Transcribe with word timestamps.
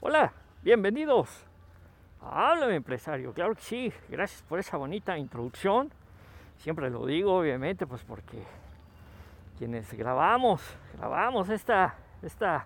Hola, 0.00 0.32
bienvenidos. 0.64 1.46
Háblame 2.20 2.74
empresario, 2.74 3.32
claro 3.32 3.54
que 3.54 3.62
sí. 3.62 3.92
Gracias 4.08 4.42
por 4.42 4.58
esa 4.58 4.76
bonita 4.76 5.16
introducción. 5.16 5.92
Siempre 6.58 6.90
lo 6.90 7.06
digo, 7.06 7.38
obviamente, 7.38 7.86
pues 7.86 8.02
porque 8.02 8.42
quienes 9.60 9.92
grabamos, 9.92 10.62
grabamos 10.96 11.50
esta, 11.50 11.94
esta 12.22 12.64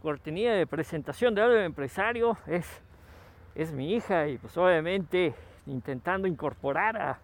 cortinilla 0.00 0.54
de 0.54 0.66
presentación 0.66 1.34
de 1.34 1.42
Háblame 1.42 1.66
empresario 1.66 2.38
es, 2.46 2.66
es 3.54 3.70
mi 3.70 3.92
hija 3.92 4.26
y 4.28 4.38
pues 4.38 4.56
obviamente 4.56 5.34
intentando 5.66 6.26
incorporar 6.26 6.96
a, 6.96 7.18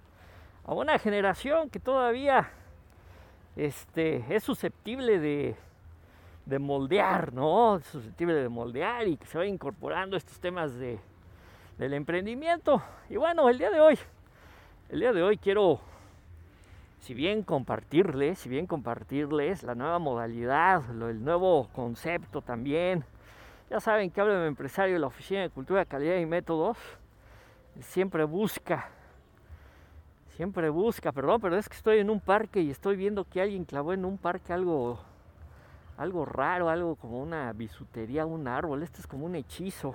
a 0.63 0.75
una 0.75 0.99
generación 0.99 1.71
que 1.71 1.81
todavía 1.81 2.51
este, 3.57 4.23
es 4.29 4.45
susceptible 4.45 5.19
de, 5.19 5.57
de 6.45 6.59
moldear, 6.59 7.33
¿no? 7.33 7.81
susceptible 7.81 8.35
de 8.35 8.51
moldear 8.51 9.09
y 9.09 9.17
que 9.17 9.25
se 9.25 9.39
va 9.39 9.47
incorporando 9.47 10.19
estos 10.19 10.39
temas 10.39 10.75
de, 10.75 11.01
del 11.79 11.95
emprendimiento. 11.95 12.83
Y 13.09 13.17
bueno, 13.17 13.49
el 13.49 13.57
día 13.57 13.71
de 13.71 13.81
hoy, 13.81 13.99
el 14.91 15.01
día 15.01 15.15
de 15.15 15.23
hoy 15.23 15.39
quiero, 15.39 15.81
si 17.09 17.15
bien 17.15 17.43
compartirles, 17.43 18.39
si 18.39 18.51
bien 18.51 18.67
compartirles 18.67 19.63
la 19.63 19.75
nueva 19.75 19.99
modalidad, 19.99 20.83
el 20.91 21.25
nuevo 21.25 21.67
concepto 21.73 22.43
también. 22.43 23.03
Ya 23.71 23.81
saben 23.81 24.11
que 24.11 24.21
hablo 24.21 24.39
de 24.39 24.47
empresario 24.47 24.93
de 24.93 25.01
la 25.01 25.07
Oficina 25.07 25.41
de 25.41 25.49
Cultura, 25.49 25.87
Calidad 25.87 26.19
y 26.19 26.27
Métodos. 26.27 26.77
Siempre 27.81 28.25
busca, 28.25 28.91
siempre 30.37 30.69
busca, 30.69 31.11
perdón, 31.11 31.41
pero 31.41 31.57
es 31.57 31.67
que 31.67 31.77
estoy 31.77 32.01
en 32.01 32.11
un 32.11 32.21
parque 32.21 32.61
y 32.61 32.71
estoy 32.71 32.95
viendo 32.97 33.25
que 33.25 33.41
alguien 33.41 33.65
clavó 33.65 33.95
en 33.95 34.05
un 34.05 34.19
parque 34.19 34.53
algo 34.53 35.01
algo 35.97 36.27
raro, 36.27 36.69
algo 36.69 36.95
como 36.95 37.23
una 37.23 37.51
bisutería, 37.55 38.27
un 38.27 38.47
árbol. 38.47 38.83
Esto 38.83 39.01
es 39.01 39.07
como 39.07 39.25
un 39.25 39.35
hechizo. 39.35 39.95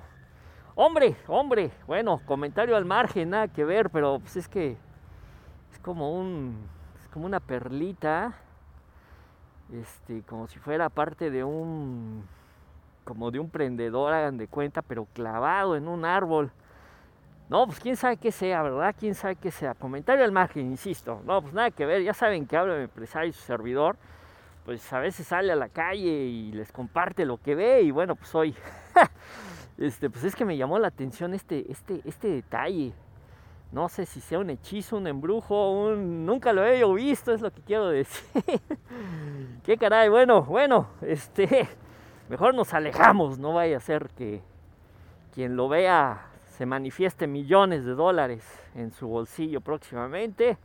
Hombre, 0.73 1.16
hombre, 1.27 1.70
bueno, 1.86 2.22
comentario 2.25 2.75
al 2.75 2.86
margen, 2.86 3.30
nada 3.30 3.50
que 3.50 3.64
ver, 3.64 3.92
pero 3.92 4.17
pues 4.17 4.36
es 4.36 4.48
que 4.48 4.77
es 5.72 5.77
como 5.77 6.20
un, 6.20 6.58
como 7.14 7.25
una 7.25 7.39
perlita, 7.39 8.33
este, 9.72 10.23
como 10.23 10.47
si 10.47 10.59
fuera 10.59 10.89
parte 10.89 11.30
de 11.30 11.44
un, 11.44 12.25
como 13.03 13.31
de 13.31 13.39
un 13.39 13.50
prendedor, 13.50 14.14
hagan 14.14 14.38
de 14.38 14.47
cuenta, 14.47 14.81
pero 14.81 15.05
clavado 15.14 15.75
en 15.75 15.88
un 15.88 16.05
árbol. 16.05 16.52
No, 17.50 17.67
pues 17.67 17.80
quién 17.80 17.95
sabe 17.95 18.17
qué 18.17 18.31
sea, 18.31 18.64
¿verdad? 18.64 18.95
Quién 19.00 19.14
sabe 19.14 19.36
qué 19.36 19.52
sea. 19.52 19.75
Comentario 19.75 20.23
al 20.23 20.31
margen, 20.31 20.66
insisto. 20.66 21.22
No, 21.25 21.42
pues 21.42 21.53
nada 21.53 21.70
que 21.70 21.86
ver, 21.86 22.02
ya 22.02 22.14
saben 22.14 22.47
que 22.47 22.58
habla 22.58 22.75
mi 22.75 22.83
empresario 22.83 23.30
y 23.30 23.33
su 23.33 23.42
servidor 23.42 23.95
pues 24.66 24.94
a 24.94 25.00
veces 25.00 25.27
sale 25.27 25.52
a 25.52 25.55
la 25.55 25.70
calle 25.70 26.09
y 26.09 26.52
les 26.53 26.72
comparte 26.72 27.25
lo 27.25 27.38
que 27.38 27.55
ve 27.55 27.81
y 27.81 27.92
bueno, 27.92 28.16
pues 28.16 28.33
hoy, 28.33 28.55
este, 29.77 30.09
pues 30.09 30.23
es 30.23 30.36
que 30.36 30.45
me 30.45 30.58
llamó 30.58 30.80
la 30.80 30.88
atención 30.88 31.33
este, 31.33 31.70
este, 31.70 32.02
este 32.05 32.30
detalle. 32.30 32.94
No 33.74 33.90
sé 33.90 34.06
si 34.06 34.22
sea 34.22 34.38
un 34.38 34.52
hechizo, 34.52 34.98
un 34.98 35.08
embrujo, 35.08 35.72
un... 35.72 36.28
nunca 36.28 36.54
lo 36.54 36.64
he 36.64 36.86
visto, 36.94 37.34
es 37.34 37.42
lo 37.42 37.52
que 37.52 37.62
quiero 37.62 37.90
decir. 37.90 38.44
Qué 39.64 39.78
caray, 39.78 40.10
bueno, 40.10 40.44
bueno, 40.44 40.88
este, 41.02 41.68
mejor 42.30 42.54
nos 42.54 42.72
alejamos, 42.76 43.40
no 43.40 43.54
vaya 43.54 43.78
a 43.78 43.80
ser 43.80 44.10
que 44.10 44.42
quien 45.34 45.56
lo 45.56 45.70
vea 45.70 46.28
se 46.56 46.67
manifieste 46.67 47.26
millones 47.26 47.83
de 47.83 47.95
dólares 47.95 48.44
en 48.76 48.92
su 48.92 49.08
bolsillo 49.08 49.60
próximamente 49.60 50.60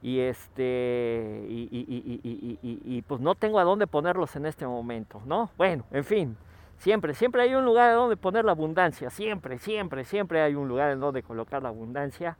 y 0.00 0.20
este 0.20 1.44
y, 1.48 3.02
pues 3.06 3.20
no 3.20 3.34
tengo 3.34 3.58
a 3.58 3.64
dónde 3.64 3.86
ponerlos 3.86 4.36
en 4.36 4.46
este 4.46 4.66
momento, 4.66 5.20
¿no? 5.26 5.50
Bueno, 5.58 5.84
en 5.90 6.04
fin, 6.04 6.36
siempre, 6.78 7.14
siempre 7.14 7.42
hay 7.42 7.54
un 7.54 7.64
lugar 7.64 7.94
donde 7.94 8.16
poner 8.16 8.44
la 8.44 8.52
abundancia, 8.52 9.10
siempre, 9.10 9.58
siempre, 9.58 10.04
siempre 10.04 10.40
hay 10.42 10.54
un 10.54 10.68
lugar 10.68 10.90
en 10.92 11.00
donde 11.00 11.22
colocar 11.22 11.62
la 11.62 11.68
abundancia. 11.68 12.36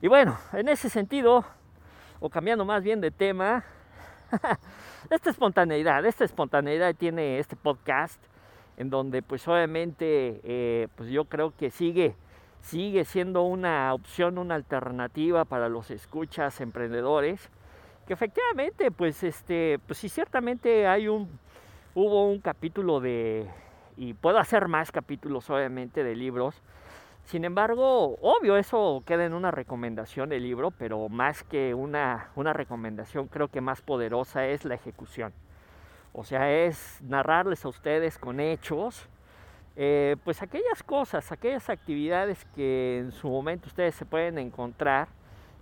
Y 0.00 0.08
bueno, 0.08 0.38
en 0.52 0.68
ese 0.68 0.88
sentido, 0.88 1.44
o 2.20 2.30
cambiando 2.30 2.64
más 2.64 2.82
bien 2.82 3.00
de 3.00 3.10
tema, 3.10 3.64
esta 5.10 5.30
espontaneidad, 5.30 6.04
esta 6.04 6.24
espontaneidad 6.24 6.94
tiene 6.94 7.38
este 7.38 7.56
podcast, 7.56 8.22
en 8.76 8.90
donde 8.90 9.22
pues 9.22 9.46
obviamente 9.48 10.40
eh, 10.44 10.88
pues 10.96 11.10
yo 11.10 11.24
creo 11.24 11.52
que 11.56 11.70
sigue 11.70 12.14
sigue 12.60 13.04
siendo 13.04 13.42
una 13.42 13.94
opción, 13.94 14.38
una 14.38 14.54
alternativa 14.54 15.44
para 15.44 15.68
los 15.68 15.90
escuchas 15.90 16.60
emprendedores, 16.60 17.50
que 18.06 18.14
efectivamente, 18.14 18.90
pues 18.90 19.22
este, 19.22 19.78
pues 19.86 19.98
sí 19.98 20.08
ciertamente 20.08 20.86
hay 20.86 21.08
un, 21.08 21.28
hubo 21.98 22.30
un 22.30 22.38
capítulo 22.38 23.00
de, 23.00 23.44
y 23.96 24.14
puedo 24.14 24.38
hacer 24.38 24.68
más 24.68 24.92
capítulos 24.92 25.50
obviamente 25.50 26.04
de 26.04 26.14
libros, 26.14 26.62
sin 27.24 27.44
embargo, 27.44 28.16
obvio, 28.22 28.56
eso 28.56 29.02
queda 29.04 29.26
en 29.26 29.34
una 29.34 29.50
recomendación 29.50 30.28
del 30.28 30.44
libro, 30.44 30.70
pero 30.70 31.08
más 31.08 31.42
que 31.42 31.74
una, 31.74 32.30
una 32.36 32.52
recomendación, 32.52 33.26
creo 33.26 33.48
que 33.48 33.60
más 33.60 33.82
poderosa 33.82 34.46
es 34.46 34.64
la 34.64 34.76
ejecución. 34.76 35.32
O 36.12 36.24
sea, 36.24 36.50
es 36.50 37.02
narrarles 37.02 37.64
a 37.64 37.68
ustedes 37.68 38.16
con 38.16 38.38
hechos, 38.38 39.08
eh, 39.76 40.16
pues 40.24 40.40
aquellas 40.40 40.82
cosas, 40.84 41.32
aquellas 41.32 41.68
actividades 41.68 42.44
que 42.54 42.98
en 42.98 43.12
su 43.12 43.28
momento 43.28 43.66
ustedes 43.66 43.96
se 43.96 44.06
pueden 44.06 44.38
encontrar 44.38 45.08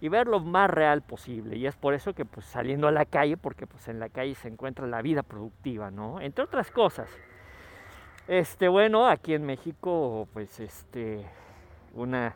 y 0.00 0.08
ver 0.08 0.26
lo 0.26 0.40
más 0.40 0.70
real 0.70 1.02
posible. 1.02 1.56
Y 1.56 1.66
es 1.66 1.76
por 1.76 1.94
eso 1.94 2.14
que 2.14 2.24
pues 2.24 2.46
saliendo 2.46 2.88
a 2.88 2.92
la 2.92 3.04
calle, 3.04 3.36
porque 3.36 3.66
pues 3.66 3.88
en 3.88 3.98
la 3.98 4.08
calle 4.08 4.34
se 4.34 4.48
encuentra 4.48 4.86
la 4.86 5.02
vida 5.02 5.22
productiva, 5.22 5.90
¿no? 5.90 6.20
Entre 6.20 6.44
otras 6.44 6.70
cosas. 6.70 7.08
Este, 8.28 8.68
bueno, 8.68 9.06
aquí 9.06 9.34
en 9.34 9.44
México, 9.44 10.28
pues 10.32 10.58
este, 10.60 11.24
una, 11.94 12.34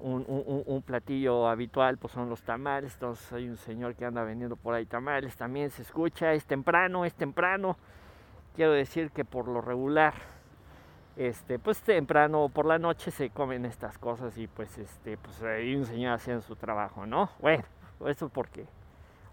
un, 0.00 0.24
un, 0.66 0.82
platillo 0.82 1.48
habitual 1.48 1.96
pues 1.98 2.12
son 2.12 2.28
los 2.28 2.42
tamales. 2.42 2.94
Entonces 2.94 3.32
hay 3.32 3.48
un 3.48 3.56
señor 3.56 3.94
que 3.94 4.04
anda 4.04 4.22
vendiendo 4.22 4.56
por 4.56 4.74
ahí 4.74 4.86
tamales, 4.86 5.36
también 5.36 5.70
se 5.70 5.82
escucha, 5.82 6.32
es 6.32 6.44
temprano, 6.44 7.04
es 7.04 7.14
temprano. 7.14 7.76
Quiero 8.54 8.72
decir 8.72 9.10
que 9.10 9.24
por 9.24 9.48
lo 9.48 9.60
regular 9.60 10.14
este, 11.18 11.58
pues 11.58 11.82
temprano 11.82 12.48
por 12.48 12.64
la 12.64 12.78
noche 12.78 13.10
se 13.10 13.30
comen 13.30 13.64
estas 13.64 13.98
cosas 13.98 14.38
y 14.38 14.46
pues 14.46 14.78
este, 14.78 15.18
pues 15.18 15.42
un 15.76 15.84
señor 15.84 16.14
haciendo 16.14 16.42
su 16.42 16.54
trabajo, 16.54 17.06
¿no? 17.06 17.28
Bueno, 17.40 17.64
eso 18.06 18.28
porque, 18.28 18.64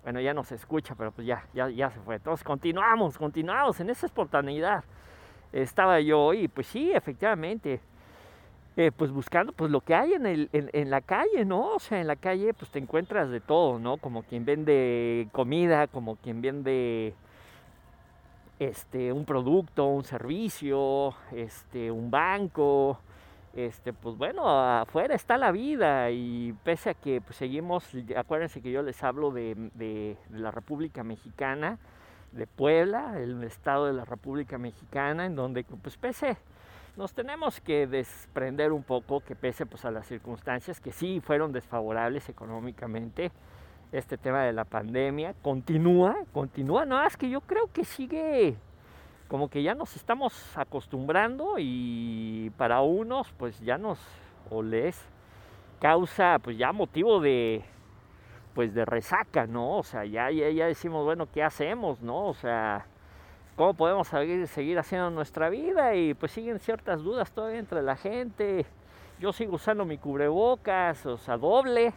bueno, 0.04 0.20
ya 0.20 0.34
no 0.34 0.44
se 0.44 0.56
escucha, 0.56 0.96
pero 0.96 1.12
pues 1.12 1.28
ya, 1.28 1.46
ya, 1.54 1.70
ya 1.70 1.92
se 1.92 2.00
fue. 2.00 2.16
Entonces 2.16 2.44
continuamos, 2.44 3.20
continuamos 3.20 3.80
en 3.80 3.92
esa 3.92 4.08
espontaneidad. 4.08 4.84
Estaba 5.54 6.00
yo 6.00 6.34
y 6.34 6.48
pues 6.48 6.66
sí, 6.66 6.92
efectivamente, 6.92 7.80
eh, 8.78 8.92
pues 8.92 9.12
buscando 9.12 9.54
pues 9.54 9.70
lo 9.70 9.80
que 9.80 9.94
hay 9.94 10.14
en, 10.14 10.26
el, 10.26 10.50
en, 10.52 10.90
la 10.90 11.02
calle, 11.02 11.46
¿no? 11.46 11.76
O 11.76 11.80
sea, 11.80 12.02
en 12.02 12.08
la 12.08 12.16
calle 12.16 12.52
pues 12.56 12.72
te 12.72 12.80
encuentras 12.80 13.30
de 13.30 13.42
todo, 13.42 13.78
¿no? 13.78 13.98
Como 13.98 14.24
quien 14.24 14.44
vende 14.44 15.30
comida, 15.32 15.86
como 15.86 16.16
quien 16.16 16.42
vende 16.42 17.14
este, 18.60 19.12
un 19.12 19.26
producto, 19.26 19.86
un 19.88 20.04
servicio, 20.04 21.14
este, 21.32 21.92
un 21.92 22.10
banco, 22.10 23.00
este, 23.54 23.94
pues 23.94 24.18
bueno, 24.18 24.48
afuera 24.50 25.16
está 25.16 25.38
la 25.38 25.52
vida 25.52 26.12
y 26.12 26.54
pese 26.64 26.90
a 26.92 26.94
que 26.94 27.22
pues, 27.22 27.38
seguimos, 27.38 27.90
acuérdense 28.16 28.62
que 28.62 28.72
yo 28.72 28.82
les 28.82 29.02
hablo 29.04 29.32
de, 29.32 29.56
de, 29.76 30.18
la 30.32 30.52
República 30.52 31.04
Mexicana, 31.04 31.78
de 32.34 32.48
Puebla, 32.48 33.18
el 33.18 33.42
estado 33.44 33.86
de 33.86 33.94
la 33.94 34.04
República 34.04 34.58
Mexicana, 34.58 35.26
en 35.26 35.36
donde 35.36 35.64
pues 35.64 35.96
pese, 35.96 36.38
nos 36.98 37.14
tenemos 37.14 37.62
que 37.62 37.88
desprender 37.88 38.74
un 38.74 38.84
poco, 38.84 39.22
que 39.22 39.36
pese 39.36 39.66
pues 39.66 39.86
a 39.86 39.92
las 39.92 40.08
circunstancias 40.08 40.82
que 40.82 40.92
sí 40.92 41.22
fueron 41.22 41.54
desfavorables 41.54 42.28
económicamente, 42.28 43.32
este 43.92 44.18
tema 44.18 44.44
de 44.44 44.54
la 44.54 44.66
pandemia. 44.66 45.34
Continúa, 45.42 46.16
continúa, 46.34 46.86
no, 46.86 47.06
es 47.06 47.18
que 47.18 47.30
yo 47.30 47.42
creo 47.42 47.72
que 47.72 47.86
sigue 47.86 48.58
como 49.28 49.50
que 49.50 49.64
ya 49.64 49.74
nos 49.74 49.96
estamos 49.96 50.56
acostumbrando 50.56 51.56
y 51.58 52.52
para 52.58 52.82
unos 52.82 53.32
pues 53.34 53.60
ya 53.60 53.78
nos 53.78 54.00
o 54.52 54.62
les 54.62 55.04
causa 55.80 56.38
pues 56.40 56.58
ya 56.58 56.72
motivo 56.72 57.20
de 57.20 57.66
pues 58.54 58.74
de 58.74 58.86
resaca, 58.86 59.46
¿no? 59.46 59.80
O 59.80 59.84
sea, 59.84 60.06
ya, 60.06 60.32
ya, 60.32 60.50
ya 60.50 60.66
decimos, 60.66 61.04
bueno, 61.04 61.28
¿qué 61.30 61.44
hacemos, 61.44 62.02
no? 62.02 62.28
O 62.28 62.34
sea, 62.34 62.86
¿cómo 63.58 63.74
podemos 63.74 64.08
seguir, 64.08 64.48
seguir 64.48 64.80
haciendo 64.80 65.10
nuestra 65.10 65.50
vida? 65.50 65.94
Y 65.94 66.14
pues 66.14 66.32
siguen 66.32 66.60
ciertas 66.60 67.04
dudas 67.04 67.34
todavía 67.34 67.60
entre 67.60 67.82
la 67.82 67.98
gente. 67.98 68.66
Yo 69.20 69.34
sigo 69.34 69.56
usando 69.56 69.84
mi 69.84 69.98
cubrebocas, 69.98 71.06
o 71.06 71.18
sea, 71.18 71.38
doble 71.38 71.94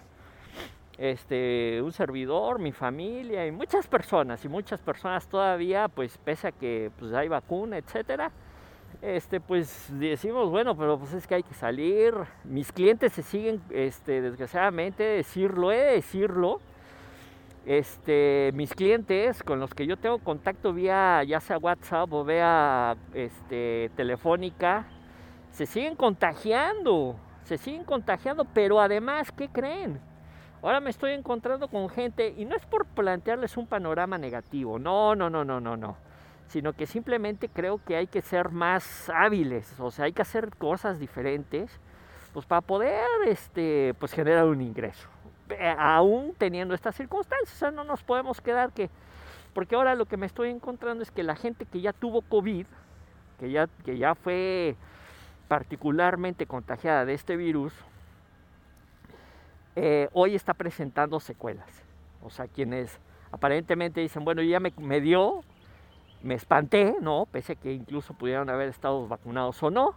este, 0.99 1.81
un 1.81 1.93
servidor, 1.93 2.59
mi 2.59 2.73
familia 2.73 3.47
y 3.47 3.53
muchas 3.53 3.87
personas 3.87 4.45
y 4.45 4.49
muchas 4.49 4.81
personas 4.81 5.29
todavía, 5.29 5.89
pues 5.89 6.19
pese 6.19 6.49
a 6.49 6.53
que 6.53 6.91
pues, 6.99 7.13
hay 7.15 7.29
vacuna, 7.29 7.79
etcétera, 7.79 8.33
este, 9.01 9.41
pues 9.41 9.87
decimos, 9.93 10.51
bueno, 10.51 10.77
pero 10.77 10.99
pues 10.99 11.13
es 11.13 11.27
que 11.27 11.37
hay 11.37 11.43
que 11.45 11.55
salir. 11.55 12.15
Mis 12.43 12.73
clientes 12.73 13.13
se 13.13 13.23
siguen, 13.23 13.63
este, 13.71 14.21
desgraciadamente, 14.21 15.05
decirlo, 15.05 15.71
he 15.71 15.77
de 15.77 15.93
decirlo. 15.93 16.61
Este, 17.65 18.51
mis 18.55 18.75
clientes 18.75 19.43
con 19.43 19.61
los 19.61 19.75
que 19.75 19.87
yo 19.87 19.99
tengo 19.99 20.19
contacto 20.19 20.73
vía 20.73 21.23
ya 21.25 21.39
sea 21.39 21.59
WhatsApp 21.59 22.11
o 22.13 22.25
vía 22.25 22.97
este, 23.13 23.91
telefónica, 23.95 24.87
se 25.51 25.67
siguen 25.67 25.95
contagiando, 25.95 27.17
se 27.45 27.59
siguen 27.59 27.85
contagiando, 27.85 28.47
pero 28.47 28.81
además, 28.81 29.31
¿qué 29.33 29.49
creen? 29.49 30.01
Ahora 30.63 30.81
me 30.81 30.91
estoy 30.91 31.13
encontrando 31.13 31.69
con 31.69 31.89
gente, 31.89 32.35
y 32.37 32.45
no 32.45 32.57
es 32.57 32.67
por 32.67 32.85
plantearles 32.87 33.57
un 33.57 33.67
panorama 33.67 34.19
negativo, 34.19 34.79
no, 34.79 35.15
no, 35.15 35.31
no, 35.31 35.45
no, 35.45 35.61
no, 35.61 35.77
no 35.77 36.09
sino 36.49 36.73
que 36.73 36.87
simplemente 36.87 37.49
creo 37.49 37.81
que 37.85 37.97
hay 37.97 38.07
que 38.07 38.23
ser 38.23 38.51
más 38.51 39.11
hábiles, 39.15 39.79
o 39.79 39.91
sea, 39.91 40.07
hay 40.07 40.13
que 40.13 40.23
hacer 40.23 40.57
cosas 40.57 40.99
diferentes, 40.99 41.79
pues 42.33 42.47
para 42.47 42.63
poder 42.63 43.07
este, 43.27 43.95
pues 43.99 44.13
generar 44.13 44.47
un 44.47 44.61
ingreso. 44.61 45.09
Aún 45.79 46.35
teniendo 46.37 46.75
estas 46.75 46.97
circunstancias, 46.97 47.55
o 47.55 47.59
sea, 47.59 47.71
no 47.71 47.85
nos 47.85 48.03
podemos 48.03 48.41
quedar 48.41 48.73
que, 48.73 48.91
porque 49.55 49.77
ahora 49.77 49.95
lo 49.95 50.07
que 50.07 50.17
me 50.17 50.27
estoy 50.27 50.51
encontrando 50.51 51.03
es 51.03 51.11
que 51.11 51.23
la 51.23 51.37
gente 51.37 51.67
que 51.67 51.81
ya 51.81 51.93
tuvo 51.93 52.23
COVID, 52.23 52.67
que 53.39 53.51
ya, 53.51 53.69
que 53.85 53.99
ya 53.99 54.15
fue 54.15 54.77
particularmente 55.49 56.47
contagiada 56.47 57.05
de 57.05 57.15
este 57.15 57.37
virus, 57.37 57.73
eh, 59.81 60.09
hoy 60.13 60.35
está 60.35 60.55
presentando 60.55 61.21
secuelas. 61.21 61.69
O 62.23 62.31
sea, 62.31 62.49
quienes 62.49 62.99
aparentemente 63.31 64.01
dicen, 64.01 64.25
bueno, 64.25 64.43
ya 64.43 64.59
me, 64.59 64.73
me 64.77 65.01
dio, 65.01 65.43
me 66.23 66.35
espanté, 66.35 66.97
¿no? 67.01 67.27
Pese 67.31 67.53
a 67.53 67.55
que 67.55 67.73
incluso 67.73 68.15
pudieron 68.15 68.51
haber 68.51 68.69
estado 68.69 69.07
vacunados 69.07 69.63
o 69.63 69.71
no. 69.71 69.95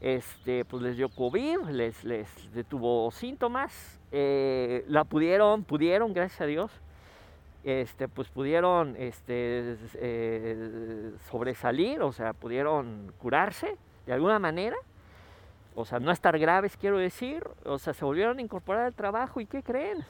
Este, 0.00 0.64
pues 0.64 0.82
les 0.82 0.96
dio 0.96 1.08
COVID, 1.08 1.68
les, 1.70 2.04
les 2.04 2.28
detuvo 2.52 3.10
síntomas. 3.12 4.00
Eh, 4.10 4.84
la 4.88 5.04
pudieron, 5.04 5.62
pudieron, 5.62 6.12
gracias 6.12 6.40
a 6.40 6.46
Dios, 6.46 6.70
este, 7.64 8.08
pues 8.08 8.28
pudieron 8.28 8.96
este, 8.98 9.76
eh, 9.94 11.12
sobresalir, 11.30 12.02
o 12.02 12.12
sea, 12.12 12.32
pudieron 12.32 13.12
curarse 13.18 13.76
de 14.06 14.12
alguna 14.12 14.38
manera. 14.38 14.76
O 15.76 15.84
sea, 15.84 16.00
no 16.00 16.10
estar 16.10 16.36
graves, 16.38 16.76
quiero 16.76 16.98
decir. 16.98 17.48
O 17.64 17.78
sea, 17.78 17.94
se 17.94 18.04
volvieron 18.04 18.38
a 18.38 18.42
incorporar 18.42 18.86
al 18.86 18.94
trabajo 18.94 19.40
y 19.40 19.46
¿qué 19.46 19.62
creen? 19.62 20.04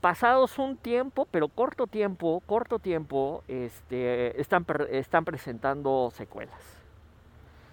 pasados 0.00 0.58
un 0.58 0.76
tiempo, 0.76 1.26
pero 1.30 1.48
corto 1.48 1.86
tiempo, 1.86 2.42
corto 2.46 2.78
tiempo, 2.78 3.42
este, 3.48 4.40
están, 4.40 4.64
están 4.90 5.24
presentando 5.24 6.10
secuelas. 6.14 6.60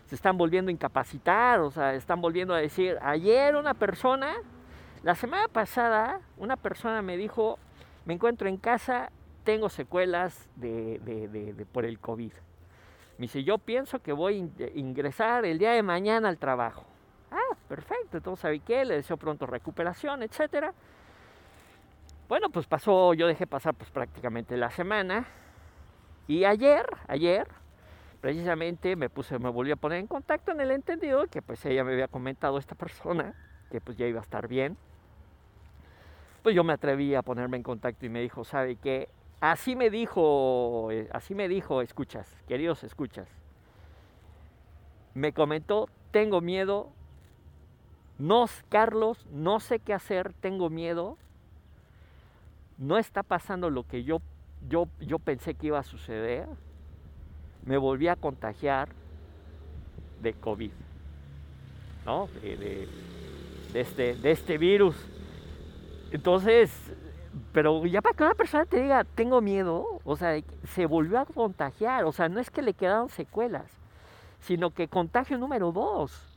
Se 0.08 0.16
están 0.16 0.38
volviendo 0.38 0.70
a 0.70 0.72
incapacitar, 0.72 1.60
o 1.60 1.72
sea, 1.72 1.94
están 1.94 2.22
volviendo 2.22 2.54
a 2.54 2.58
decir, 2.58 2.98
ayer 3.02 3.56
una 3.56 3.74
persona, 3.74 4.34
la 5.04 5.16
semana 5.16 5.48
pasada, 5.48 6.22
una 6.38 6.58
persona 6.58 7.02
me 7.02 7.18
dijo, 7.18 7.58
me 8.06 8.14
encuentro 8.14 8.48
en 8.48 8.58
casa, 8.58 9.12
tengo 9.44 9.70
secuelas 9.70 10.48
de, 10.56 11.66
por 11.72 11.86
el 11.86 12.00
COVID. 12.00 12.32
Me 13.18 13.24
dice, 13.24 13.44
yo 13.44 13.58
pienso 13.58 14.00
que 14.00 14.12
voy 14.14 14.52
a 14.60 14.78
ingresar 14.78 15.46
el 15.46 15.58
día 15.58 15.72
de 15.72 15.84
mañana 15.84 16.30
al 16.30 16.38
trabajo. 16.38 16.86
Ah, 17.32 17.56
perfecto, 17.68 18.18
entonces, 18.18 18.42
¿sabe 18.42 18.60
qué? 18.60 18.86
Le 18.86 18.96
deseo 18.96 19.18
pronto 19.18 19.46
recuperación, 19.46 20.24
etcétera 20.24 20.74
bueno, 22.28 22.50
pues 22.50 22.66
pasó, 22.66 23.14
yo 23.14 23.28
dejé 23.28 23.46
pasar 23.46 23.76
pues 23.76 23.92
prácticamente 23.92 24.58
la 24.58 24.72
semana. 24.72 25.28
Y 26.28 26.44
ayer, 26.46 26.84
ayer, 27.08 27.48
precisamente 28.20 28.96
me 28.96 29.12
puse, 29.12 29.38
me 29.38 29.50
volví 29.50 29.70
a 29.70 29.76
poner 29.76 30.00
en 30.00 30.08
contacto 30.08 30.52
en 30.52 30.60
el 30.60 30.72
entendido 30.72 31.28
que 31.28 31.44
pues 31.44 31.64
ella 31.66 31.84
me 31.84 31.94
había 31.94 32.08
comentado 32.08 32.58
esta 32.58 32.74
persona 32.74 33.36
que 33.70 33.80
pues 33.80 33.96
ya 33.98 34.08
iba 34.08 34.20
a 34.20 34.24
estar 34.24 34.48
bien. 34.48 34.76
Pues 36.42 36.56
yo 36.56 36.64
me 36.64 36.74
atreví 36.74 37.14
a 37.14 37.22
ponerme 37.22 37.58
en 37.58 37.64
contacto 37.64 38.08
y 38.08 38.10
me 38.10 38.22
dijo, 38.22 38.44
¿sabe 38.44 38.76
qué? 38.78 39.08
Así 39.42 39.76
me 39.76 39.90
dijo, 39.90 40.90
eh, 40.92 41.10
así 41.12 41.36
me 41.36 41.48
dijo, 41.48 41.82
escuchas, 41.82 42.28
queridos 42.48 42.84
escuchas. 42.84 43.28
Me 45.14 45.34
comentó, 45.34 45.88
tengo 46.12 46.42
miedo, 46.42 46.90
no, 48.18 48.46
Carlos, 48.70 49.26
no 49.32 49.60
sé 49.60 49.80
qué 49.80 49.94
hacer, 49.94 50.34
tengo 50.34 50.70
miedo, 50.70 51.18
no 52.78 52.98
está 52.98 53.24
pasando 53.24 53.70
lo 53.70 53.88
que 53.88 54.04
yo, 54.04 54.22
yo, 54.70 54.88
yo 55.00 55.20
pensé 55.20 55.54
que 55.54 55.68
iba 55.68 55.80
a 55.80 55.84
suceder, 55.84 56.48
me 57.66 57.78
volví 57.78 58.08
a 58.08 58.16
contagiar 58.16 58.90
de 60.22 60.34
COVID, 60.34 60.72
¿no? 62.06 62.28
De, 62.42 62.88
este, 63.74 64.16
de 64.16 64.32
este 64.32 64.58
virus. 64.58 64.96
Entonces, 66.12 66.72
pero 67.52 67.86
ya 67.86 68.02
para 68.02 68.16
que 68.16 68.24
una 68.24 68.36
persona 68.36 68.66
te 68.66 68.82
diga, 68.82 69.04
tengo 69.04 69.42
miedo, 69.42 70.00
o 70.04 70.16
sea, 70.16 70.40
se 70.64 70.86
volvió 70.86 71.20
a 71.20 71.26
contagiar, 71.26 72.06
o 72.06 72.12
sea, 72.12 72.30
no 72.30 72.40
es 72.40 72.50
que 72.50 72.62
le 72.62 72.74
quedaron 72.74 73.10
secuelas, 73.10 73.72
sino 74.40 74.72
que 74.72 74.88
contagio 74.88 75.38
número 75.38 75.72
dos. 75.72 76.32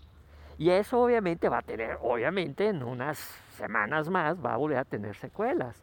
Y 0.59 0.71
eso 0.71 1.01
obviamente 1.01 1.49
va 1.49 1.59
a 1.59 1.63
tener, 1.63 1.99
obviamente 2.03 2.69
en 2.69 2.83
unas 2.83 3.19
semanas 3.57 4.09
más 4.09 4.45
va 4.45 4.55
a 4.55 4.57
volver 4.57 4.79
a 4.79 4.85
tener 4.85 5.15
secuelas. 5.15 5.81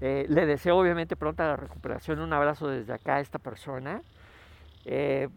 Eh, 0.00 0.26
le 0.28 0.46
deseo 0.46 0.76
obviamente 0.76 1.16
pronta 1.16 1.56
recuperación. 1.56 2.20
Un 2.20 2.32
abrazo 2.32 2.68
desde 2.68 2.92
acá 2.92 3.16
a 3.16 3.20
esta 3.20 3.38
persona. 3.38 4.02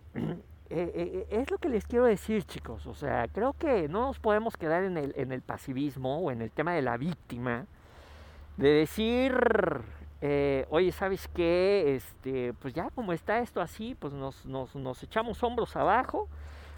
Eh, 0.73 0.89
eh, 0.95 1.27
es 1.29 1.51
lo 1.51 1.57
que 1.57 1.67
les 1.67 1.85
quiero 1.85 2.05
decir, 2.05 2.45
chicos. 2.45 2.87
O 2.87 2.93
sea, 2.93 3.27
creo 3.27 3.51
que 3.51 3.89
no 3.89 4.05
nos 4.07 4.19
podemos 4.19 4.55
quedar 4.55 4.85
en 4.85 4.95
el, 4.95 5.13
en 5.17 5.33
el 5.33 5.41
pasivismo 5.41 6.19
o 6.19 6.31
en 6.31 6.41
el 6.41 6.49
tema 6.49 6.71
de 6.71 6.81
la 6.81 6.95
víctima. 6.95 7.65
De 8.61 8.69
decir, 8.69 9.33
oye, 10.69 10.91
¿sabes 10.91 11.27
qué? 11.29 11.95
Este, 11.95 12.53
pues 12.53 12.75
ya 12.75 12.91
como 12.91 13.11
está 13.11 13.39
esto 13.39 13.59
así, 13.59 13.95
pues 13.95 14.13
nos, 14.13 14.45
nos, 14.45 14.75
nos 14.75 15.01
echamos 15.01 15.41
hombros 15.41 15.75
abajo, 15.75 16.29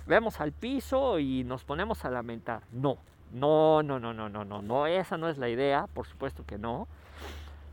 vemos 0.07 0.39
al 0.39 0.53
piso 0.53 1.19
y 1.19 1.43
nos 1.43 1.65
ponemos 1.65 2.05
a 2.05 2.09
lamentar. 2.09 2.63
No, 2.71 2.97
no, 3.33 3.83
no, 3.83 3.99
no, 3.99 4.13
no, 4.13 4.29
no, 4.29 4.45
no, 4.45 4.61
no, 4.61 4.87
esa 4.87 5.17
no 5.17 5.27
es 5.27 5.37
la 5.37 5.49
idea, 5.49 5.87
por 5.93 6.07
supuesto 6.07 6.45
que 6.45 6.57
no. 6.57 6.87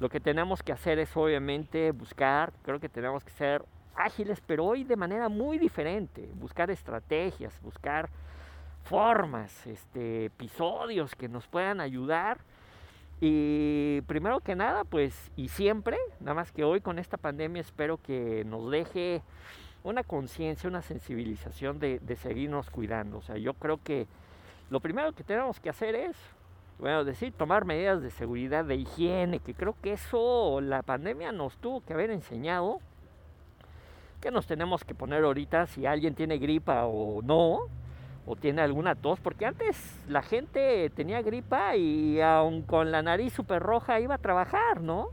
Lo 0.01 0.09
que 0.09 0.19
tenemos 0.19 0.65
que 0.65 0.73
hacer 0.73 0.99
es 0.99 1.17
obviamente 1.17 1.93
buscar, 1.93 2.53
creo 2.63 2.81
que 2.81 2.89
tenemos 2.89 3.23
que 3.23 3.31
ser 3.31 3.65
ágiles, 3.95 4.41
pero 4.45 4.65
hoy 4.65 4.83
de 4.83 4.97
manera 4.97 5.29
muy 5.29 5.59
diferente, 5.59 6.29
buscar 6.35 6.71
estrategias, 6.71 7.61
buscar 7.63 8.09
formas, 8.83 9.67
este, 9.69 10.25
episodios 10.25 11.15
que 11.15 11.29
nos 11.29 11.47
puedan 11.47 11.81
ayudar. 11.81 12.39
Y 13.21 14.01
primero 14.03 14.41
que 14.41 14.57
nada, 14.57 14.85
pues, 14.85 15.31
y 15.37 15.49
siempre, 15.49 15.99
nada 16.21 16.35
más 16.35 16.53
que 16.53 16.65
hoy 16.65 16.81
con 16.81 16.99
esta 16.99 17.19
pandemia 17.19 17.61
espero 17.61 17.99
que 17.99 18.45
nos 18.47 18.71
deje 18.71 19.23
una 19.85 20.03
conciencia, 20.03 20.69
una 20.69 20.81
sensibilización 20.81 21.79
de, 21.79 22.01
seguirnos 22.17 22.71
cuidando. 22.71 23.19
O 23.19 23.23
sea, 23.23 23.37
yo 23.37 23.55
creo 23.55 23.79
que 23.83 24.07
lo 24.71 24.81
primero 24.81 25.13
que 25.13 25.23
tenemos 25.23 25.61
que 25.61 25.69
hacer 25.69 25.95
es 25.95 26.17
bueno, 26.79 27.05
decir, 27.05 27.35
tomar 27.37 27.67
medidas 27.67 28.01
de 28.01 28.11
seguridad, 28.11 28.65
de 28.65 28.77
higiene, 28.77 29.39
que 29.41 29.53
creo 29.53 29.77
que 29.83 29.93
eso 29.93 30.63
la 30.63 30.83
pandemia 30.83 31.31
nos 31.31 31.59
tuvo 31.59 31.83
que 31.83 31.93
haber 31.93 32.11
enseñado, 32.11 32.79
que 34.23 34.31
nos 34.31 34.47
tenemos 34.47 34.83
que 34.83 34.95
poner 34.95 35.25
ahorita 35.25 35.67
si 35.67 35.85
alguien 35.85 36.15
tiene 36.15 36.39
gripa 36.39 36.87
o 36.87 37.21
no, 37.21 37.69
o 38.31 38.37
tiene 38.37 38.63
alguna 38.63 38.95
tos, 38.95 39.19
porque 39.19 39.45
antes 39.45 39.77
la 40.09 40.23
gente 40.23 40.89
tenía 40.91 41.21
gripa 41.21 41.75
y 41.75 42.21
aun 42.21 42.63
con 42.63 42.93
la 42.93 43.03
nariz 43.03 43.33
súper 43.33 43.61
roja 43.61 43.99
iba 43.99 44.15
a 44.15 44.19
trabajar, 44.19 44.81
¿no? 44.81 45.09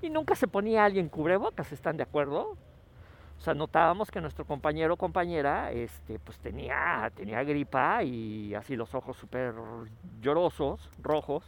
Y 0.00 0.08
nunca 0.08 0.34
se 0.34 0.48
ponía 0.48 0.86
alguien 0.86 1.10
cubrebocas, 1.10 1.70
¿están 1.72 1.98
de 1.98 2.04
acuerdo? 2.04 2.56
O 3.36 3.40
sea, 3.42 3.52
notábamos 3.52 4.10
que 4.10 4.22
nuestro 4.22 4.46
compañero 4.46 4.94
o 4.94 4.96
compañera 4.96 5.70
este, 5.70 6.18
pues 6.18 6.38
tenía, 6.38 7.12
tenía 7.14 7.44
gripa 7.44 8.02
y 8.02 8.54
así 8.54 8.74
los 8.74 8.94
ojos 8.94 9.18
súper 9.18 9.52
llorosos, 10.22 10.88
rojos. 11.02 11.44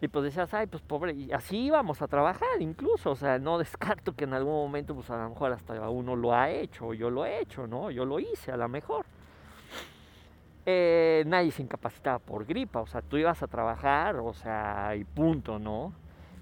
Y 0.00 0.08
pues 0.08 0.24
decías, 0.24 0.52
ay, 0.52 0.66
pues 0.66 0.82
pobre, 0.82 1.12
y 1.12 1.30
así 1.30 1.58
íbamos 1.58 2.02
a 2.02 2.08
trabajar 2.08 2.60
incluso, 2.60 3.12
o 3.12 3.16
sea, 3.16 3.38
no 3.38 3.56
descarto 3.58 4.16
que 4.16 4.24
en 4.24 4.34
algún 4.34 4.54
momento, 4.54 4.96
pues 4.96 5.08
a 5.10 5.16
lo 5.16 5.28
mejor 5.28 5.52
hasta 5.52 5.88
uno 5.88 6.16
lo 6.16 6.34
ha 6.34 6.50
hecho, 6.50 6.92
yo 6.92 7.08
lo 7.08 7.24
he 7.24 7.38
hecho, 7.38 7.68
¿no? 7.68 7.92
Yo 7.92 8.04
lo 8.04 8.18
hice 8.18 8.50
a 8.50 8.56
lo 8.56 8.68
mejor. 8.68 9.06
Eh, 10.66 11.22
nadie 11.26 11.52
se 11.52 11.62
incapacitaba 11.62 12.18
por 12.18 12.44
gripa, 12.44 12.80
o 12.80 12.86
sea, 12.86 13.00
tú 13.00 13.16
ibas 13.16 13.42
a 13.42 13.46
trabajar, 13.46 14.16
o 14.16 14.34
sea, 14.34 14.94
y 14.96 15.04
punto, 15.04 15.58
¿no? 15.58 15.92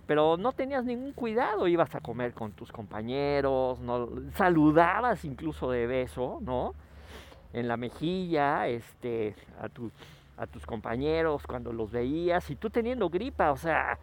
pero 0.06 0.36
no 0.36 0.52
tenías 0.52 0.84
ningún 0.84 1.12
cuidado, 1.12 1.66
ibas 1.66 1.94
a 1.94 2.00
comer 2.00 2.34
con 2.34 2.52
tus 2.52 2.70
compañeros, 2.70 3.80
no, 3.80 4.08
saludabas 4.34 5.24
incluso 5.24 5.70
de 5.70 5.86
beso, 5.86 6.38
¿no? 6.42 6.74
En 7.52 7.68
la 7.68 7.76
mejilla, 7.76 8.66
este, 8.68 9.34
a 9.60 9.68
tu, 9.68 9.90
a 10.36 10.46
tus 10.46 10.66
compañeros 10.66 11.46
cuando 11.46 11.72
los 11.72 11.90
veías 11.90 12.50
y 12.50 12.56
tú 12.56 12.68
teniendo 12.70 13.08
gripa, 13.08 13.52
o 13.52 13.56
sea, 13.56 13.98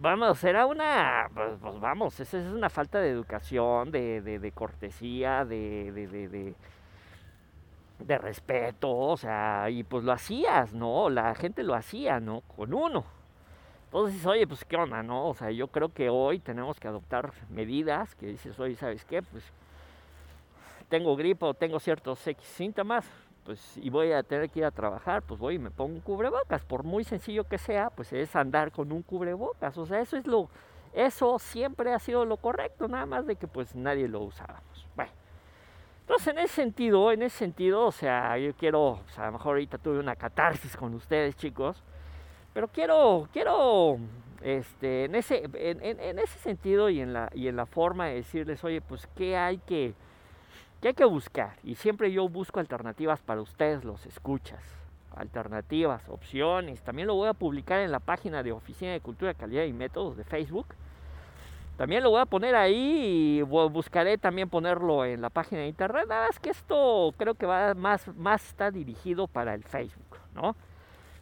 vamos, 0.00 0.42
era 0.42 0.66
una, 0.66 1.28
pues, 1.32 1.52
pues 1.60 1.80
vamos, 1.80 2.18
esa 2.18 2.38
es 2.38 2.46
una 2.46 2.70
falta 2.70 2.98
de 2.98 3.10
educación, 3.10 3.90
de, 3.92 4.52
cortesía, 4.54 5.44
de, 5.44 6.54
de, 7.98 8.18
respeto, 8.18 8.94
o 8.94 9.16
sea, 9.16 9.68
y 9.70 9.82
pues 9.82 10.04
lo 10.04 10.12
hacías, 10.12 10.72
¿no? 10.72 11.10
La 11.10 11.34
gente 11.34 11.62
lo 11.62 11.74
hacía, 11.74 12.20
¿no? 12.20 12.42
Con 12.42 12.74
uno. 12.74 13.04
Entonces, 13.86 14.26
oye, 14.26 14.46
pues 14.46 14.64
qué 14.64 14.76
onda, 14.76 15.02
¿no? 15.02 15.28
O 15.28 15.34
sea, 15.34 15.50
yo 15.50 15.68
creo 15.68 15.88
que 15.88 16.10
hoy 16.10 16.38
tenemos 16.38 16.78
que 16.78 16.88
adoptar 16.88 17.32
medidas 17.48 18.14
que 18.14 18.26
dices, 18.26 18.58
oye, 18.58 18.76
¿sabes 18.76 19.04
qué? 19.04 19.22
Pues 19.22 19.44
tengo 20.88 21.16
gripa 21.16 21.46
o 21.46 21.54
tengo 21.54 21.80
ciertos 21.80 22.18
síntomas, 22.40 23.08
pues 23.44 23.76
y 23.76 23.90
voy 23.90 24.12
a 24.12 24.22
tener 24.22 24.50
que 24.50 24.60
ir 24.60 24.64
a 24.64 24.70
trabajar, 24.70 25.22
pues 25.22 25.40
voy 25.40 25.54
y 25.54 25.58
me 25.58 25.70
pongo 25.70 25.94
un 25.94 26.00
cubrebocas, 26.00 26.64
por 26.64 26.82
muy 26.82 27.04
sencillo 27.04 27.44
que 27.44 27.58
sea, 27.58 27.90
pues 27.90 28.12
es 28.12 28.34
andar 28.36 28.72
con 28.72 28.92
un 28.92 29.02
cubrebocas, 29.02 29.76
o 29.78 29.86
sea, 29.86 30.00
eso 30.00 30.16
es 30.16 30.26
lo, 30.26 30.48
eso 30.92 31.38
siempre 31.38 31.92
ha 31.92 31.98
sido 31.98 32.24
lo 32.24 32.36
correcto, 32.36 32.88
nada 32.88 33.06
más 33.06 33.26
de 33.26 33.36
que 33.36 33.46
pues 33.46 33.74
nadie 33.74 34.08
lo 34.08 34.20
usábamos. 34.20 34.86
Bueno, 34.96 35.12
entonces 36.06 36.28
en 36.28 36.38
ese 36.38 36.54
sentido, 36.54 37.10
en 37.10 37.22
ese 37.22 37.36
sentido, 37.36 37.86
o 37.86 37.92
sea, 37.92 38.38
yo 38.38 38.54
quiero, 38.54 39.00
pues 39.04 39.18
a 39.18 39.26
lo 39.26 39.32
mejor 39.32 39.48
ahorita 39.54 39.78
tuve 39.78 39.98
una 39.98 40.14
catarsis 40.14 40.76
con 40.76 40.94
ustedes, 40.94 41.36
chicos, 41.36 41.82
pero 42.54 42.68
quiero, 42.68 43.28
quiero, 43.32 43.98
este, 44.40 45.06
en 45.06 45.16
ese, 45.16 45.42
en 45.52 46.18
ese 46.18 46.38
sentido 46.38 46.88
y 46.88 47.00
en 47.00 47.12
la, 47.12 47.28
y 47.34 47.48
en 47.48 47.56
la 47.56 47.66
forma 47.66 48.06
de 48.06 48.14
decirles, 48.14 48.62
oye, 48.64 48.80
pues 48.80 49.06
qué 49.16 49.36
hay 49.36 49.58
que 49.58 49.94
¿Qué 50.80 50.88
hay 50.88 50.94
que 50.94 51.04
buscar? 51.06 51.56
Y 51.64 51.74
siempre 51.74 52.12
yo 52.12 52.28
busco 52.28 52.60
alternativas 52.60 53.22
para 53.22 53.40
ustedes, 53.40 53.82
los 53.82 54.04
escuchas. 54.04 54.62
Alternativas, 55.14 56.06
opciones. 56.10 56.82
También 56.82 57.08
lo 57.08 57.14
voy 57.14 57.28
a 57.28 57.32
publicar 57.32 57.80
en 57.80 57.90
la 57.90 57.98
página 57.98 58.42
de 58.42 58.52
Oficina 58.52 58.92
de 58.92 59.00
Cultura, 59.00 59.32
Calidad 59.32 59.64
y 59.64 59.72
Métodos 59.72 60.18
de 60.18 60.24
Facebook. 60.24 60.66
También 61.76 62.02
lo 62.02 62.10
voy 62.10 62.20
a 62.20 62.26
poner 62.26 62.54
ahí 62.56 63.38
y 63.38 63.42
buscaré 63.42 64.16
también 64.16 64.48
ponerlo 64.48 65.04
en 65.04 65.20
la 65.20 65.28
página 65.28 65.60
de 65.60 65.68
internet. 65.68 66.06
Nada 66.08 66.28
más 66.28 66.38
que 66.38 66.50
esto 66.50 67.12
creo 67.18 67.34
que 67.34 67.44
va 67.44 67.74
más, 67.74 68.08
más 68.16 68.46
está 68.48 68.70
dirigido 68.70 69.26
para 69.26 69.52
el 69.52 69.62
Facebook, 69.62 70.18
¿no? 70.34 70.56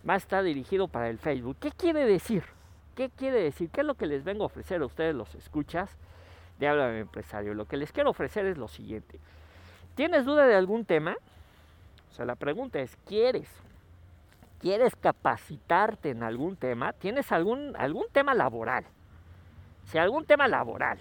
Más 0.05 0.23
está 0.23 0.43
dirigido 0.43 0.87
para 0.87 1.09
el 1.09 1.19
Facebook. 1.19 1.57
¿Qué 1.59 1.73
quiere 1.73 2.07
decir? 2.07 2.45
¿Qué 2.95 3.11
quiere 3.11 3.41
decir? 3.41 3.71
¿Qué 3.71 3.81
es 3.81 3.87
lo 3.87 3.95
que 3.95 4.07
les 4.07 4.23
vengo 4.23 4.45
a 4.45 4.47
ofrecer 4.47 4.81
a 4.81 4.87
ustedes 4.87 5.15
los 5.15 5.35
escuchas 5.35 5.91
de 6.61 6.69
Habla 6.69 6.89
de 6.89 7.01
Empresario? 7.01 7.55
Lo 7.55 7.67
que 7.67 7.77
les 7.77 7.91
quiero 7.91 8.11
ofrecer 8.11 8.47
es 8.47 8.57
lo 8.57 8.69
siguiente. 8.69 9.19
¿Tienes 9.97 10.25
duda 10.25 10.47
de 10.47 10.55
algún 10.55 10.85
tema? 10.85 11.17
O 12.11 12.15
sea, 12.15 12.25
la 12.25 12.37
pregunta 12.37 12.79
es, 12.79 12.97
¿quieres? 13.07 13.49
¿Quieres 14.61 14.95
capacitarte 14.95 16.11
en 16.11 16.23
algún 16.23 16.55
tema? 16.55 16.93
¿Tienes 16.93 17.33
algún, 17.33 17.75
algún 17.77 18.07
tema 18.13 18.35
laboral? 18.35 18.85
Si 19.87 19.99
algún 19.99 20.25
tema 20.25 20.49
laboral. 20.49 20.99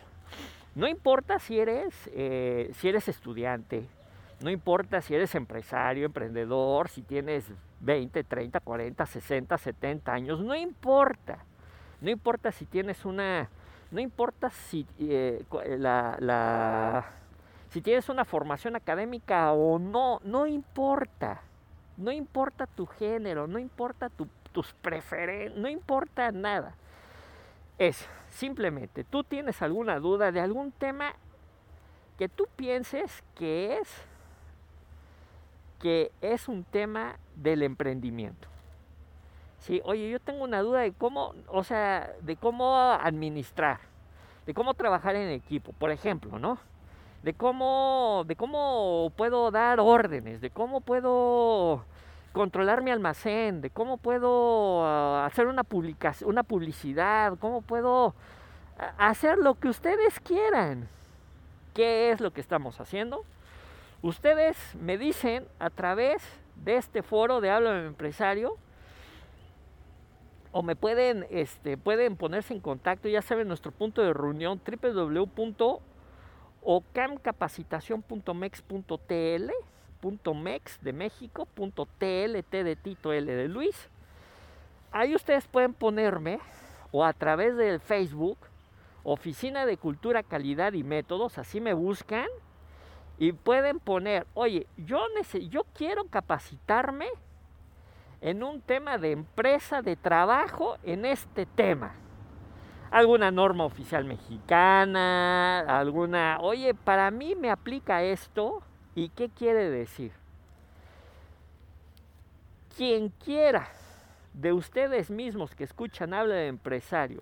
No 0.75 0.87
importa 0.87 1.39
si 1.39 1.59
eres, 1.59 1.93
eh, 2.13 2.71
si 2.73 2.89
eres 2.89 3.07
estudiante, 3.07 3.87
no 4.41 4.49
importa 4.49 5.01
si 5.01 5.13
eres 5.13 5.35
empresario, 5.35 6.05
emprendedor, 6.05 6.89
si 6.89 7.03
tienes 7.03 7.51
20, 7.81 8.23
30, 8.23 8.59
40, 8.59 9.05
60, 9.05 9.57
70 9.57 10.11
años, 10.11 10.41
no 10.41 10.55
importa. 10.55 11.37
No 12.01 12.09
importa 12.09 12.51
si 12.51 12.65
tienes 12.65 13.05
una, 13.05 13.47
no 13.91 14.01
importa 14.01 14.49
si 14.49 14.85
eh, 14.99 15.45
la, 15.77 16.17
la 16.19 17.05
si 17.69 17.81
tienes 17.81 18.09
una 18.09 18.25
formación 18.25 18.75
académica 18.75 19.51
o 19.53 19.79
no, 19.79 20.19
no 20.23 20.45
importa. 20.45 21.41
No 21.97 22.11
importa 22.11 22.67
tu 22.67 22.85
género, 22.85 23.47
no 23.47 23.59
importa 23.59 24.09
tus 24.09 24.73
preferencias, 24.73 25.57
no 25.57 25.69
importa 25.69 26.31
nada. 26.31 26.75
Es 27.77 28.07
simplemente, 28.33 29.03
tú 29.03 29.23
tienes 29.23 29.61
alguna 29.61 29.99
duda 29.99 30.31
de 30.31 30.41
algún 30.41 30.71
tema 30.71 31.13
que 32.17 32.29
tú 32.29 32.47
pienses 32.55 33.23
que 33.35 33.77
es 33.77 33.89
que 35.79 36.11
es 36.21 36.47
un 36.47 36.63
tema 36.63 37.17
del 37.35 37.61
emprendimiento. 37.61 38.47
Sí, 39.59 39.81
oye, 39.83 40.09
yo 40.09 40.19
tengo 40.19 40.43
una 40.43 40.61
duda 40.61 40.79
de 40.79 40.93
cómo, 40.93 41.33
o 41.47 41.63
sea, 41.63 42.13
de 42.21 42.37
cómo 42.37 42.77
administrar, 43.01 43.79
de 44.45 44.53
cómo 44.53 44.73
trabajar 44.73 45.15
en 45.15 45.29
equipo, 45.29 45.73
por 45.73 45.91
ejemplo, 45.91 46.39
¿no? 46.39 46.57
de 47.23 47.33
cómo, 47.33 48.25
de 48.27 48.35
cómo 48.35 49.11
puedo 49.15 49.49
dar 49.49 49.79
órdenes, 49.79 50.41
de 50.41 50.49
cómo 50.49 50.81
puedo 50.81 51.85
controlar 52.33 52.81
mi 52.81 52.91
almacén, 52.91 53.61
de 53.61 53.69
cómo 53.69 53.97
puedo 53.97 54.85
ah, 54.85 55.25
hacer 55.25 55.47
una, 55.47 55.63
publicación, 55.63 56.29
una 56.29 56.43
publicidad, 56.43 57.37
cómo 57.39 57.61
puedo 57.61 58.13
ah, 58.77 58.93
hacer 58.97 59.37
lo 59.37 59.55
que 59.55 59.69
ustedes 59.69 60.19
quieran. 60.19 60.89
¿Qué 61.73 62.11
es 62.11 62.19
lo 62.19 62.31
que 62.31 62.41
estamos 62.41 62.81
haciendo? 62.81 63.23
Ustedes 64.01 64.57
me 64.75 64.97
dicen 64.97 65.47
a 65.59 65.69
través 65.69 66.21
de 66.65 66.75
este 66.75 67.03
foro 67.03 67.39
de 67.39 67.49
Habla 67.49 67.71
de 67.71 67.87
Empresario 67.87 68.57
o 70.51 70.61
me 70.61 70.75
pueden, 70.75 71.25
este, 71.29 71.77
pueden 71.77 72.17
ponerse 72.17 72.53
en 72.53 72.59
contacto, 72.59 73.07
ya 73.07 73.21
saben, 73.21 73.47
nuestro 73.47 73.71
punto 73.71 74.01
de 74.01 74.13
reunión 74.13 74.59
www 74.59 75.79
o 76.65 76.81
camcapacitación.mex.tl, 76.93 79.51
.mex 80.03 80.81
de 80.81 80.93
México, 80.93 81.47
.tl, 81.55 82.43
T 82.43 82.63
de 82.63 82.75
Tito, 82.75 83.13
L 83.13 83.33
de 83.33 83.47
Luis. 83.47 83.89
Ahí 84.91 85.15
ustedes 85.15 85.47
pueden 85.47 85.73
ponerme, 85.73 86.39
o 86.91 87.03
a 87.05 87.13
través 87.13 87.55
del 87.55 87.79
Facebook, 87.79 88.37
Oficina 89.03 89.65
de 89.65 89.77
Cultura, 89.77 90.23
Calidad 90.23 90.73
y 90.73 90.83
Métodos, 90.83 91.37
así 91.37 91.59
me 91.59 91.73
buscan, 91.73 92.27
y 93.17 93.31
pueden 93.31 93.79
poner, 93.79 94.27
oye, 94.33 94.67
yo, 94.77 95.05
yo 95.49 95.63
quiero 95.73 96.05
capacitarme 96.05 97.07
en 98.21 98.43
un 98.43 98.61
tema 98.61 98.97
de 98.97 99.11
empresa, 99.11 99.81
de 99.81 99.95
trabajo, 99.95 100.77
en 100.83 101.05
este 101.05 101.45
tema 101.45 101.95
alguna 102.93 103.31
norma 103.31 103.65
oficial 103.65 104.05
mexicana, 104.05 105.61
alguna, 105.61 106.37
oye, 106.41 106.75
para 106.75 107.09
mí 107.09 107.33
me 107.33 107.49
aplica 107.49 108.03
esto, 108.03 108.61
¿y 108.95 109.09
qué 109.09 109.29
quiere 109.29 109.69
decir? 109.69 110.11
Quien 112.75 113.09
quiera 113.09 113.67
de 114.33 114.53
ustedes 114.53 115.09
mismos 115.09 115.55
que 115.55 115.63
escuchan 115.63 116.13
habla 116.13 116.35
de 116.35 116.47
empresario 116.47 117.21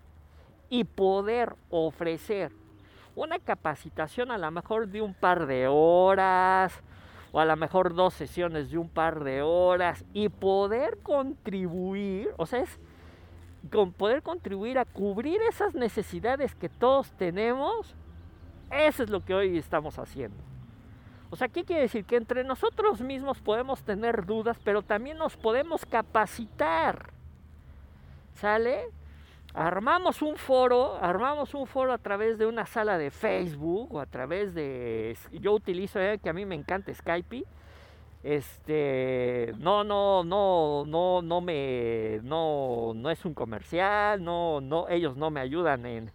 y 0.70 0.86
poder 0.86 1.56
ofrecer 1.70 2.52
una 3.16 3.40
capacitación 3.40 4.32
a 4.32 4.38
lo 4.38 4.50
mejor 4.52 4.88
de 4.88 5.02
un 5.02 5.14
par 5.14 5.46
de 5.46 5.68
horas 5.68 6.82
o 7.34 7.40
a 7.40 7.46
lo 7.46 7.56
mejor 7.56 7.94
dos 7.94 8.14
sesiones 8.14 8.72
de 8.72 8.78
un 8.78 8.90
par 8.90 9.24
de 9.24 9.42
horas 9.42 10.06
y 10.14 10.30
poder 10.30 11.00
contribuir, 11.00 12.30
o 12.38 12.46
sea, 12.46 12.62
es 12.62 12.80
con 13.72 13.94
poder 13.94 14.22
contribuir 14.22 14.80
a 14.80 14.86
cubrir 14.86 15.40
esas 15.50 15.76
necesidades 15.76 16.56
que 16.56 16.68
todos 16.68 17.12
tenemos, 17.14 17.96
eso 18.72 19.04
es 19.04 19.10
lo 19.10 19.24
que 19.24 19.34
hoy 19.34 19.58
estamos 19.58 20.00
haciendo. 20.00 20.51
O 21.32 21.38
sea, 21.38 21.48
¿qué 21.48 21.64
quiere 21.64 21.84
decir? 21.84 22.04
Que 22.04 22.18
entre 22.18 22.44
nosotros 22.44 23.00
mismos 23.02 23.40
podemos 23.40 23.82
tener 23.84 24.26
dudas, 24.26 24.58
pero 24.66 24.82
también 24.82 25.18
nos 25.18 25.38
podemos 25.38 25.86
capacitar. 25.86 27.10
¿Sale? 28.34 28.90
Armamos 29.54 30.22
un 30.22 30.36
foro, 30.36 30.98
armamos 31.02 31.54
un 31.54 31.68
foro 31.68 31.94
a 31.94 31.98
través 31.98 32.38
de 32.38 32.46
una 32.46 32.66
sala 32.66 32.98
de 32.98 33.12
Facebook 33.12 33.96
o 33.96 34.00
a 34.02 34.06
través 34.06 34.54
de, 34.54 35.18
yo 35.32 35.54
utilizo, 35.54 36.00
eh, 36.00 36.20
que 36.22 36.30
a 36.30 36.34
mí 36.34 36.46
me 36.46 36.56
encanta 36.56 36.94
Skype, 36.94 37.44
este, 38.24 39.54
no, 39.58 39.84
no, 39.84 40.24
no, 40.24 40.86
no, 40.86 41.22
no 41.22 41.42
me, 41.42 42.20
no, 42.24 42.94
no 42.94 43.10
es 43.10 43.26
un 43.26 43.34
comercial, 43.34 44.24
no, 44.24 44.62
no, 44.62 44.88
ellos 44.90 45.18
no 45.18 45.32
me 45.32 45.42
ayudan 45.42 45.86
en, 45.86 46.12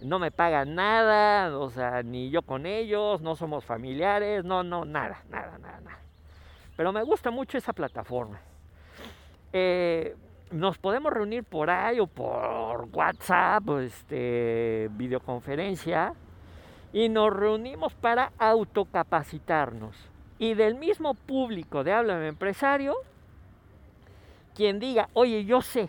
no 0.00 0.18
me 0.18 0.30
pagan 0.30 0.74
nada, 0.74 1.56
o 1.58 1.70
sea, 1.70 2.02
ni 2.02 2.30
yo 2.30 2.42
con 2.42 2.66
ellos, 2.66 3.20
no 3.22 3.34
somos 3.34 3.64
familiares, 3.64 4.44
no, 4.44 4.62
no, 4.62 4.84
nada, 4.84 5.22
nada, 5.30 5.58
nada, 5.58 5.80
nada. 5.80 5.98
Pero 6.76 6.92
me 6.92 7.02
gusta 7.02 7.30
mucho 7.30 7.56
esa 7.56 7.72
plataforma. 7.72 8.38
Eh, 9.52 10.14
nos 10.50 10.78
podemos 10.78 11.12
reunir 11.12 11.44
por 11.44 11.70
ahí 11.70 11.98
o 11.98 12.06
por 12.06 12.88
WhatsApp, 12.92 13.68
este, 13.80 14.88
videoconferencia, 14.92 16.12
y 16.92 17.08
nos 17.08 17.32
reunimos 17.32 17.94
para 17.94 18.32
autocapacitarnos 18.38 19.96
y 20.38 20.54
del 20.54 20.74
mismo 20.74 21.14
público 21.14 21.82
de 21.82 21.92
Háblame 21.92 22.28
Empresario, 22.28 22.94
quien 24.54 24.78
diga, 24.78 25.08
oye, 25.14 25.44
yo 25.44 25.62
sé, 25.62 25.88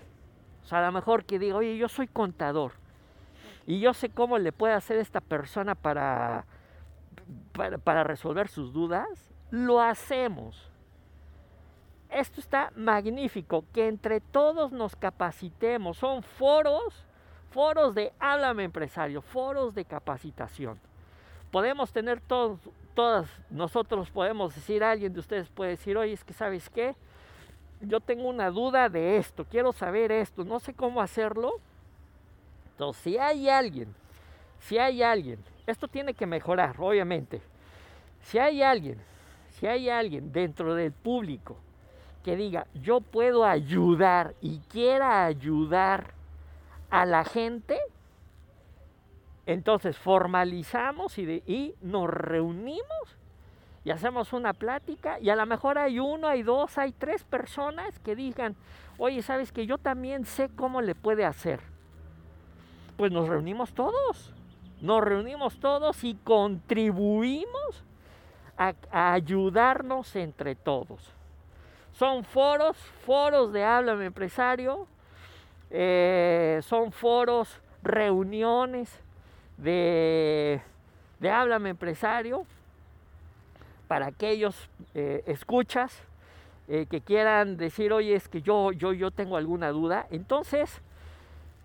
o 0.64 0.68
sea, 0.68 0.80
a 0.80 0.86
lo 0.86 0.92
mejor 0.94 1.26
que 1.26 1.40
diga, 1.40 1.58
oye, 1.58 1.78
yo 1.78 1.90
soy 1.90 2.08
contador 2.08 2.72
y 3.67 3.81
yo 3.81 3.93
sé 3.93 4.09
cómo 4.09 4.39
le 4.39 4.53
puede 4.53 4.74
hacer 4.74 4.97
esta 4.97 5.19
persona 5.19 5.75
para, 5.75 6.45
para, 7.83 8.03
resolver 8.05 8.47
sus 8.47 8.71
dudas, 8.71 9.09
lo 9.51 9.81
hacemos. 9.81 10.71
esto 12.09 12.39
está 12.39 12.71
magnífico, 12.77 13.65
que 13.74 13.89
entre 13.89 14.21
todos 14.21 14.71
nos 14.71 14.95
capacitemos. 14.95 15.97
Son 15.97 16.24
foros, 16.24 17.05
foros 17.51 17.93
de 17.93 18.13
háblame 18.19 18.63
empresario, 18.63 19.21
foros 19.21 19.75
de 19.75 19.83
capacitación. 19.83 20.79
Podemos 21.51 21.91
tener 21.91 22.21
todos, 22.21 22.62
todas, 22.95 23.29
nosotros 23.50 24.09
podemos 24.12 24.55
decir, 24.55 24.81
alguien 24.81 25.12
de 25.12 25.19
ustedes 25.19 25.50
puede 25.50 25.71
decir, 25.71 25.97
oye, 25.97 26.13
es 26.13 26.24
que 26.24 26.33
sabes 26.33 26.69
qué, 26.69 26.95
yo 27.81 28.00
tengo 28.00 28.29
una 28.29 28.50
duda 28.50 28.88
de 28.88 29.17
esto, 29.17 29.43
quiero 29.43 29.74
saber 29.74 30.13
esto, 30.13 30.45
no 30.45 30.62
sé 30.62 30.74
cómo 30.74 31.01
hacerlo. 31.01 31.59
Entonces, 32.77 33.01
si 33.01 33.17
hay 33.17 33.50
alguien, 33.50 33.91
si 34.60 34.77
hay 34.77 35.01
alguien, 35.01 35.43
esto 35.65 35.88
tiene 35.88 36.13
que 36.13 36.27
mejorar, 36.27 36.75
obviamente. 36.77 37.41
Si 38.22 38.38
hay 38.38 38.62
alguien, 38.62 39.00
si 39.50 39.65
hay 39.65 39.89
alguien 39.89 40.31
dentro 40.31 40.75
del 40.75 40.91
público 40.91 41.57
que 42.24 42.36
diga, 42.36 42.67
yo 42.75 43.01
puedo 43.01 43.46
ayudar 43.46 44.36
y 44.41 44.60
quiera 44.60 45.25
ayudar 45.25 46.13
a 46.91 47.07
la 47.07 47.24
gente, 47.24 47.79
entonces 49.48 49.98
formalizamos 49.98 51.17
y, 51.17 51.74
nos 51.81 52.07
reunimos 52.07 53.17
y 53.84 53.89
hacemos 53.89 54.34
una 54.34 54.53
plática 54.53 55.19
y 55.19 55.31
a 55.31 55.36
lo 55.36 55.48
mejor 55.48 55.79
hay 55.79 55.98
uno, 55.98 56.27
hay 56.27 56.43
dos, 56.43 56.77
hay 56.77 56.91
tres 56.91 57.24
personas 57.24 57.98
que 58.00 58.15
digan, 58.15 58.55
oye, 59.00 59.24
¿sabes 59.24 59.51
que 59.51 59.65
yo 59.65 59.79
también 59.79 60.25
sé 60.25 60.50
cómo 60.55 60.84
le 60.84 60.93
puede 60.93 61.25
hacer? 61.25 61.75
Pues 62.98 63.12
nos 63.12 63.30
reunimos 63.30 63.74
todos, 63.74 64.34
nos 64.82 65.04
reunimos 65.04 65.60
todos 65.60 66.04
y 66.04 66.16
contribuimos 66.16 67.84
a, 68.58 68.74
ayudarnos 69.13 70.16
entre 70.16 70.56
todos. 70.56 71.13
Son 71.94 72.24
foros, 72.24 72.75
foros 73.06 73.54
de 73.54 73.63
háblame 73.63 74.06
empresario, 74.06 74.88
eh, 75.70 76.60
son 76.63 76.92
foros, 76.92 77.62
reuniones 77.84 78.92
de, 79.58 80.62
de 81.20 81.30
háblame 81.30 81.70
empresario 81.70 82.46
para 83.88 84.08
aquellos 84.08 84.70
eh, 84.94 85.24
escuchas 85.27 86.04
eh, 86.68 86.86
que 86.89 87.01
quieran 87.01 87.58
decir, 87.58 87.94
oye, 87.94 88.16
es 88.16 88.27
que 88.27 88.42
yo, 88.42 88.72
yo, 88.72 88.92
yo 88.92 89.12
tengo 89.12 89.38
alguna 89.38 89.70
duda. 89.70 90.08
Entonces, 90.12 90.82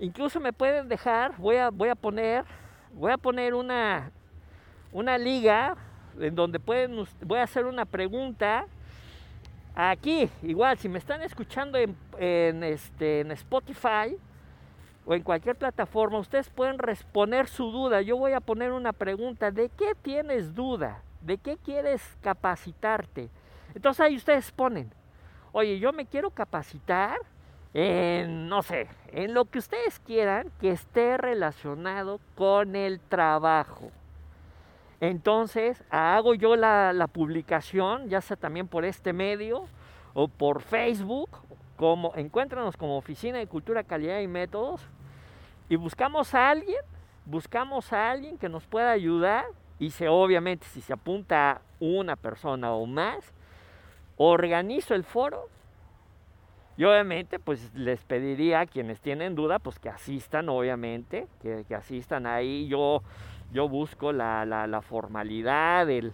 incluso 0.03 0.41
me 0.41 0.53
pueden 0.53 0.89
dejar, 0.89 1.37
voy 1.39 1.57
a, 1.57 1.71
voy 1.71 1.89
a 1.89 1.95
poner, 1.95 2.45
voy 2.93 3.13
a 3.13 3.17
poner 3.17 3.55
una, 3.55 4.11
una 4.91 5.17
liga 5.17 5.77
en 6.19 6.35
donde 6.35 6.59
pueden, 6.59 7.07
voy 7.25 7.39
a 7.39 7.45
hacer 7.45 7.65
una 7.65 7.85
pregunta. 7.85 8.67
Aquí, 9.75 10.29
igual, 10.43 10.77
si 10.77 10.89
me 10.89 10.99
están 10.99 11.23
escuchando 11.23 11.79
en, 11.79 12.65
este, 12.65 13.21
en 13.21 13.31
Spotify 13.31 14.19
o 15.07 15.15
en 15.15 15.23
cualquier 15.23 15.57
plataforma, 15.57 16.19
ustedes 16.19 16.51
pueden 16.51 16.79
responder 16.79 17.47
su 17.47 17.71
duda. 17.71 18.03
Yo 18.03 18.17
voy 18.17 18.33
a 18.33 18.41
poner 18.41 18.73
una 18.73 18.93
pregunta, 18.93 19.51
¿de 19.51 19.69
qué 19.71 19.95
tienes 20.03 20.55
duda? 20.55 21.01
¿De 21.21 21.39
qué 21.39 21.57
quieres 21.57 22.03
capacitarte? 22.21 23.31
Entonces 23.75 24.01
ahí 24.01 24.17
ustedes 24.17 24.51
ponen, 24.51 24.93
oye, 25.53 25.79
yo 25.79 25.93
me 25.93 26.07
quiero 26.07 26.31
capacitar 26.31 27.19
en, 27.75 28.49
no 28.49 28.63
sé, 28.63 28.89
en 29.13 29.35
lo 29.35 29.47
que 29.47 29.59
ustedes 29.59 29.99
quieran 30.01 30.51
que 30.61 30.71
esté 30.71 31.17
relacionado 31.17 32.21
con 32.37 32.77
el 32.77 33.01
trabajo. 33.01 33.91
Entonces 35.01 35.83
hago 35.91 36.35
yo 36.35 36.55
la, 36.55 37.09
publicación, 37.13 38.09
ya 38.09 38.21
sea 38.21 38.37
también 38.37 38.69
por 38.69 38.85
este 38.85 39.13
medio 39.13 39.65
o 40.15 40.29
por 40.29 40.63
Facebook, 40.63 41.31
como 41.77 42.13
encuéntranos 42.15 42.77
como 42.77 42.99
Oficina 42.99 43.39
de 43.39 43.47
Cultura, 43.47 43.83
Calidad 43.83 44.21
y 44.21 44.29
Métodos, 44.29 44.87
y 45.69 45.77
buscamos 45.77 46.35
a 46.35 46.51
alguien, 46.51 46.81
buscamos 47.25 47.93
a 47.93 48.11
alguien 48.11 48.39
que 48.39 48.49
nos 48.49 48.67
pueda 48.67 48.91
ayudar 48.91 49.47
y 49.79 49.91
se, 49.91 50.09
obviamente 50.09 50.67
si 50.67 50.81
se 50.81 50.93
apunta 50.93 51.63
una 51.81 52.15
persona 52.15 52.73
o 52.73 52.87
más, 52.87 53.33
organizo 54.17 54.95
el 54.95 55.03
foro 55.03 55.49
y 56.77 56.85
obviamente 56.85 57.39
pues 57.39 57.73
les 57.75 58.03
pediría 58.05 58.61
a 58.61 58.67
quienes 58.67 59.01
tienen 59.01 59.35
duda 59.35 59.59
pues 59.59 59.79
que 59.79 59.89
asistan 59.89 60.49
obviamente, 60.49 61.27
que, 61.41 61.75
asistan 61.75 62.27
ahí. 62.27 62.67
Yo, 62.69 63.03
yo 63.53 63.69
busco 63.69 64.13
la, 64.13 64.47
la, 64.47 64.81
formalidad, 64.81 65.89
el, 65.91 66.13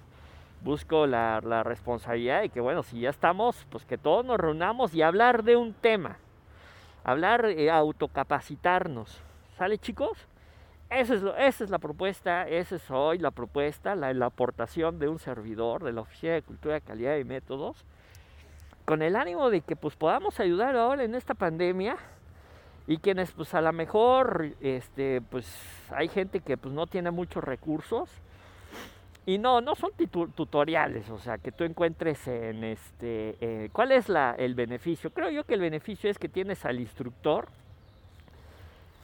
busco 0.63 1.07
la, 1.07 1.41
la, 1.45 1.63
responsabilidad 1.63 2.41
de 2.41 2.49
que 2.49 2.61
bueno, 2.61 2.83
si 2.83 3.01
ya 3.01 3.11
estamos, 3.11 3.67
pues 3.71 3.85
que 3.85 3.99
todos 3.99 4.25
nos 4.25 4.39
reunamos 4.39 4.95
y 4.95 5.03
hablar 5.03 5.45
de 5.45 5.57
un 5.57 5.75
tema. 5.75 6.19
Hablar, 7.05 7.47
eh, 7.47 7.71
autocapacitarnos. 7.71 9.23
¿Sale 9.57 9.79
chicos? 9.79 10.29
Esa 10.91 11.15
es, 11.15 11.23
esa 11.39 11.65
es, 11.65 11.71
la 11.71 11.79
propuesta, 11.79 12.49
esa 12.49 12.77
es 12.77 12.91
hoy 12.91 13.19
la 13.19 13.31
propuesta, 13.31 13.95
la, 13.95 14.13
la, 14.15 14.27
aportación 14.27 14.99
de 14.99 15.09
un 15.09 15.19
servidor 15.19 15.85
de 15.85 15.93
la 15.93 16.01
Oficina 16.01 16.33
de 16.33 16.43
Cultura, 16.43 16.81
Calidad 16.81 17.17
y 17.19 17.25
Métodos, 17.25 17.85
con 18.89 19.03
el 19.03 19.17
ánimo 19.17 19.51
de 19.51 19.61
que 19.61 19.77
pues 19.77 19.97
podamos 19.97 20.41
ayudar 20.41 20.75
ahora 20.75 21.05
en 21.05 21.15
esta 21.15 21.35
pandemia 21.35 21.99
y 22.87 22.97
quienes 22.97 23.31
pues 23.33 23.53
a 23.53 23.61
lo 23.61 23.71
mejor 23.71 24.53
este, 24.63 25.21
pues 25.21 25.47
hay 25.91 26.09
gente 26.09 26.41
que 26.41 26.57
pues 26.57 26.73
no 26.73 26.87
tiene 26.87 27.11
muchos 27.11 27.45
recursos 27.45 28.09
y 29.27 29.37
no, 29.37 29.61
no 29.61 29.75
son 29.75 29.91
tutoriales, 30.35 31.11
o 31.11 31.19
sea, 31.19 31.37
que 31.37 31.53
tú 31.53 31.65
encuentres 31.65 32.27
en 32.29 32.65
este, 32.65 33.37
eh, 33.43 33.69
¿cuál 33.75 33.93
es 33.93 34.09
la, 34.09 34.35
el 34.39 34.55
beneficio? 34.55 35.11
Creo 35.11 35.29
yo 35.29 35.45
que 35.45 35.53
el 35.53 35.61
beneficio 35.61 36.09
es 36.09 36.19
que 36.19 36.31
tienes 36.31 36.65
al 36.65 36.81
instructor, 36.81 37.49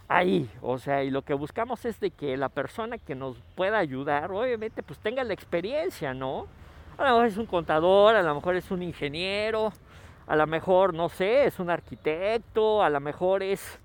ahí, 0.09 0.49
o 0.63 0.79
sea, 0.79 1.05
y 1.05 1.11
lo 1.11 1.21
que 1.21 1.35
buscamos 1.35 1.85
es 1.85 2.01
de 2.01 2.11
que 2.11 2.39
la 2.39 2.49
persona 2.49 2.97
que 2.97 3.15
nos 3.15 3.37
pueda 3.55 3.77
ayudar, 3.77 4.33
obviamente, 4.33 4.83
pues 4.83 4.99
tenga 4.99 5.23
la 5.25 5.35
experiencia, 5.35 6.15
¿no? 6.15 6.47
A 6.97 7.03
lo 7.03 7.11
mejor 7.11 7.27
es 7.27 7.37
un 7.37 7.47
contador, 7.47 8.15
a 8.15 8.23
lo 8.23 8.35
mejor 8.35 8.55
es 8.55 8.71
un 8.71 8.83
ingeniero, 8.83 9.73
a 10.27 10.37
lo 10.37 10.47
mejor, 10.47 10.95
no 10.95 11.09
sé, 11.09 11.47
es 11.47 11.59
un 11.59 11.69
arquitecto, 11.69 12.83
a 12.83 12.91
lo 12.91 13.01
mejor 13.01 13.43
es, 13.43 13.81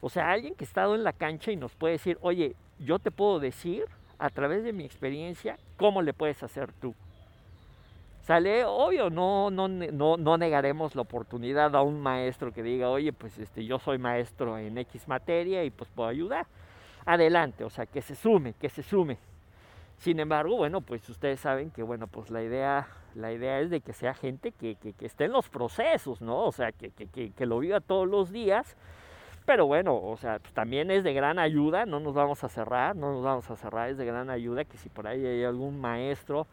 o 0.00 0.10
sea, 0.10 0.32
alguien 0.32 0.54
que 0.54 0.64
ha 0.64 0.66
estado 0.66 0.94
en 0.94 1.04
la 1.04 1.12
cancha 1.12 1.52
y 1.52 1.56
nos 1.56 1.74
puede 1.74 1.92
decir, 1.92 2.18
oye, 2.20 2.56
yo 2.80 2.98
te 2.98 3.10
puedo 3.10 3.38
decir 3.38 3.84
a 4.18 4.28
través 4.30 4.64
de 4.64 4.72
mi 4.72 4.84
experiencia 4.84 5.56
cómo 5.76 6.02
le 6.02 6.12
puedes 6.12 6.42
hacer 6.42 6.72
tú. 6.72 6.94
Sale, 8.22 8.64
obvio, 8.64 9.08
no, 9.08 9.50
no, 9.50 9.68
no, 9.68 10.16
no 10.16 10.36
negaremos 10.36 10.94
la 10.94 11.02
oportunidad 11.02 11.74
a 11.74 11.82
un 11.82 12.00
maestro 12.00 12.52
que 12.52 12.62
diga, 12.62 12.90
oye, 12.90 13.12
pues 13.12 13.38
este, 13.38 13.64
yo 13.64 13.78
soy 13.78 13.96
maestro 13.98 14.58
en 14.58 14.76
X 14.78 15.08
materia 15.08 15.64
y 15.64 15.70
pues 15.70 15.88
puedo 15.94 16.08
ayudar. 16.08 16.46
Adelante, 17.06 17.64
o 17.64 17.70
sea, 17.70 17.86
que 17.86 18.02
se 18.02 18.14
sume, 18.14 18.52
que 18.60 18.68
se 18.68 18.82
sume. 18.82 19.16
Sin 19.98 20.20
embargo, 20.20 20.56
bueno, 20.56 20.80
pues 20.80 21.08
ustedes 21.08 21.40
saben 21.40 21.70
que, 21.70 21.82
bueno, 21.82 22.06
pues 22.06 22.30
la 22.30 22.42
idea, 22.42 22.88
la 23.14 23.32
idea 23.32 23.60
es 23.60 23.70
de 23.70 23.80
que 23.80 23.92
sea 23.92 24.14
gente 24.14 24.52
que, 24.52 24.76
que, 24.76 24.94
esté 25.04 25.24
en 25.24 25.32
los 25.32 25.48
procesos, 25.48 26.20
¿no? 26.20 26.44
O 26.44 26.52
sea, 26.52 26.72
que, 26.72 26.90
que, 26.90 27.46
lo 27.46 27.58
viva 27.58 27.80
todos 27.80 28.08
los 28.08 28.30
días. 28.30 28.76
Pero 29.44 29.66
bueno, 29.66 29.96
o 29.96 30.16
sea, 30.16 30.38
pues 30.38 30.52
también 30.52 30.90
es 30.90 31.02
de 31.04 31.14
gran 31.14 31.38
ayuda, 31.38 31.86
no 31.86 32.00
nos 32.00 32.14
vamos 32.14 32.44
a 32.44 32.48
cerrar, 32.48 32.94
no 32.94 33.12
nos 33.12 33.24
vamos 33.24 33.50
a 33.50 33.56
cerrar, 33.56 33.88
es 33.88 33.96
de 33.96 34.04
gran 34.04 34.30
ayuda 34.30 34.64
que 34.64 34.76
si 34.76 34.88
por 34.88 35.06
ahí 35.06 35.24
hay 35.24 35.42
algún 35.42 35.80
maestro 35.80 36.46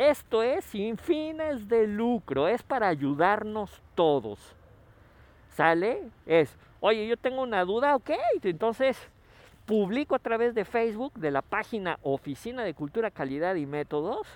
esto 0.00 0.42
es 0.42 0.64
sin 0.64 0.96
fines 0.96 1.68
de 1.68 1.86
lucro, 1.86 2.48
es 2.48 2.62
para 2.62 2.88
ayudarnos 2.88 3.82
todos. 3.94 4.56
¿Sale? 5.50 6.08
Es, 6.24 6.56
oye, 6.80 7.06
yo 7.06 7.18
tengo 7.18 7.42
una 7.42 7.66
duda, 7.66 7.94
ok, 7.96 8.12
entonces 8.42 8.96
publico 9.70 10.16
a 10.16 10.18
través 10.18 10.52
de 10.52 10.64
Facebook 10.64 11.12
de 11.14 11.30
la 11.30 11.42
página 11.42 12.00
Oficina 12.02 12.64
de 12.64 12.74
Cultura, 12.74 13.12
Calidad 13.12 13.54
y 13.54 13.66
Métodos. 13.66 14.26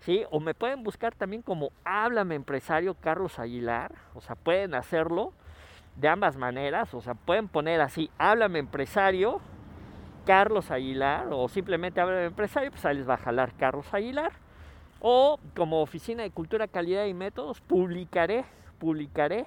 ¿Sí? 0.00 0.24
O 0.30 0.40
me 0.40 0.54
pueden 0.54 0.82
buscar 0.82 1.14
también 1.14 1.42
como 1.42 1.70
Háblame 1.84 2.34
Empresario 2.34 2.94
Carlos 2.94 3.38
Aguilar. 3.38 3.92
O 4.14 4.22
sea, 4.22 4.36
pueden 4.36 4.74
hacerlo 4.74 5.34
de 5.96 6.08
ambas 6.08 6.38
maneras. 6.38 6.94
O 6.94 7.02
sea, 7.02 7.12
pueden 7.12 7.46
poner 7.46 7.82
así, 7.82 8.10
Háblame 8.16 8.58
Empresario 8.58 9.42
Carlos 10.24 10.70
Aguilar. 10.70 11.26
O 11.30 11.46
simplemente 11.50 12.00
Háblame 12.00 12.24
Empresario, 12.24 12.70
pues 12.70 12.86
ahí 12.86 12.96
les 12.96 13.06
va 13.06 13.14
a 13.14 13.18
jalar 13.18 13.52
Carlos 13.58 13.92
Aguilar 13.92 14.32
o 15.00 15.38
como 15.54 15.82
Oficina 15.82 16.22
de 16.22 16.30
Cultura, 16.30 16.68
Calidad 16.68 17.04
y 17.04 17.12
Métodos 17.12 17.60
publicaré, 17.60 18.46
publicaré 18.78 19.44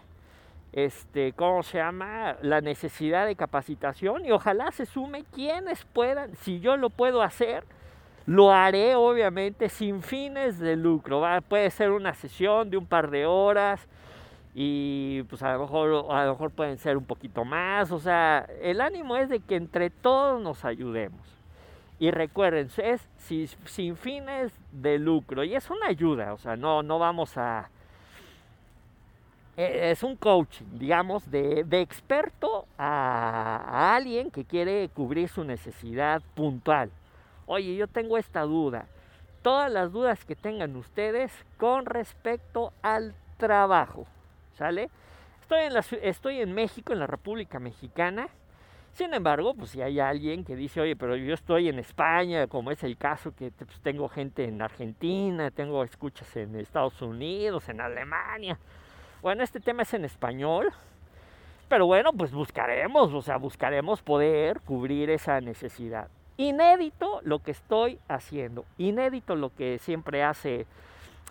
este, 0.73 1.34
¿cómo 1.34 1.63
se 1.63 1.77
llama? 1.77 2.38
La 2.41 2.62
necesidad 2.62 3.25
de 3.25 3.36
capacitación 3.36 4.25
y 4.25 4.32
ojalá 4.32 4.71
se 4.71 4.86
sume 4.86 5.23
quienes 5.34 5.86
puedan, 5.86 6.36
si 6.36 6.60
yo 6.60 6.77
lo 6.77 6.89
puedo 6.89 7.21
hacer, 7.21 7.63
lo 8.25 8.51
haré 8.51 8.95
obviamente 8.95 9.69
sin 9.69 10.01
fines 10.01 10.60
de 10.60 10.75
lucro, 10.75 11.21
¿va? 11.21 11.41
puede 11.41 11.69
ser 11.71 11.91
una 11.91 12.13
sesión 12.13 12.69
de 12.69 12.77
un 12.77 12.86
par 12.86 13.10
de 13.10 13.25
horas 13.25 13.88
y 14.53 15.23
pues 15.30 15.43
a 15.43 15.53
lo 15.53 15.60
mejor 15.62 16.12
a 16.12 16.25
lo 16.25 16.32
mejor 16.32 16.51
pueden 16.51 16.77
ser 16.77 16.97
un 16.97 17.06
poquito 17.06 17.45
más, 17.45 17.91
o 17.91 17.99
sea, 17.99 18.47
el 18.62 18.82
ánimo 18.82 19.15
es 19.15 19.30
de 19.30 19.39
que 19.39 19.56
entre 19.56 19.89
todos 19.89 20.41
nos 20.41 20.65
ayudemos. 20.65 21.21
Y 21.99 22.12
recuerden, 22.12 22.69
es 22.77 23.08
sin, 23.17 23.95
fines 23.95 24.53
de 24.71 24.99
lucro 24.99 25.43
y 25.43 25.56
es 25.56 25.69
una 25.69 25.88
ayuda, 25.88 26.34
o 26.34 26.38
sea, 26.38 26.56
no, 26.56 26.84
no 26.84 26.99
vamos 26.99 27.38
a, 27.38 27.69
es 29.58 30.04
un 30.04 30.15
coaching, 30.15 30.65
digamos, 30.74 31.30
de, 31.32 31.65
experto 31.72 32.67
a, 32.78 33.96
alguien 33.96 34.30
que 34.30 34.46
quiere 34.46 34.88
cubrir 34.89 35.30
su 35.30 35.43
necesidad 35.43 36.22
puntual. 36.36 36.91
Oye, 37.48 37.76
yo 37.76 37.88
tengo 37.88 38.17
esta 38.20 38.41
duda. 38.41 38.86
Todas 39.41 39.72
las 39.72 39.91
dudas 39.91 40.24
que 40.26 40.36
tengan 40.36 40.76
ustedes 40.76 41.32
con 41.58 41.86
respecto 41.88 42.72
al 42.84 43.15
trabajo, 43.38 44.06
¿sale? 44.58 44.89
Estoy 46.02 46.39
en 46.39 46.54
México, 46.54 46.93
en 46.93 47.00
la 47.00 47.08
República 47.08 47.60
Mexicana. 47.60 48.28
Sin 48.93 49.13
embargo, 49.13 49.54
pues 49.54 49.72
si 49.72 49.82
hay 49.82 50.00
alguien 50.00 50.43
que 50.43 50.56
dice, 50.56 50.82
oye, 50.82 50.96
pero 50.96 51.15
yo 51.15 51.34
estoy 51.34 51.70
en 51.70 51.80
España, 51.80 52.48
como 52.48 52.72
es 52.72 52.84
el 52.84 52.98
caso 52.98 53.34
que 53.34 53.52
pues, 53.52 53.80
tengo 53.82 54.10
gente 54.10 54.46
en 54.46 54.62
Argentina, 54.62 55.50
tengo 55.52 55.84
escuchas 55.84 56.36
en 56.36 56.56
Estados 56.56 57.02
Unidos, 57.02 57.70
en 57.70 57.82
Alemania. 57.82 58.60
Bueno, 59.21 59.43
este 59.43 59.60
tema 59.60 59.84
es 59.84 59.93
en 59.93 60.06
español. 60.06 60.71
Pero 61.69 61.86
bueno, 61.86 62.13
pues 62.13 62.32
buscaremos, 62.32 63.13
o 63.13 63.21
sea, 63.21 63.38
buscaremos 63.38 64.01
poder 64.01 64.62
cubrir 64.62 65.10
esa 65.10 65.41
necesidad. 65.41 66.08
Inédito 66.38 67.19
lo 67.23 67.39
que 67.39 67.51
estoy 67.51 67.99
haciendo, 68.08 68.63
inédito 68.77 69.36
lo 69.36 69.53
que 69.53 69.80
siempre 69.80 70.23
hace 70.23 70.65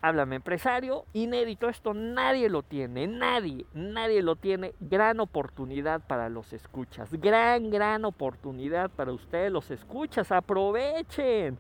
Háblame 0.03 0.37
empresario, 0.37 1.07
inédito, 1.15 1.71
esto 1.71 1.95
nadie 1.95 2.51
lo 2.51 2.63
tiene, 2.63 3.07
nadie, 3.07 3.65
nadie 3.73 4.23
lo 4.23 4.37
tiene. 4.37 4.75
Gran 4.79 5.21
oportunidad 5.21 6.03
para 6.07 6.29
los 6.29 6.53
escuchas, 6.53 7.11
gran, 7.13 7.71
gran 7.71 8.05
oportunidad 8.05 8.91
para 8.91 9.13
ustedes 9.13 9.51
los 9.51 9.71
escuchas, 9.71 10.31
aprovechen. 10.33 11.59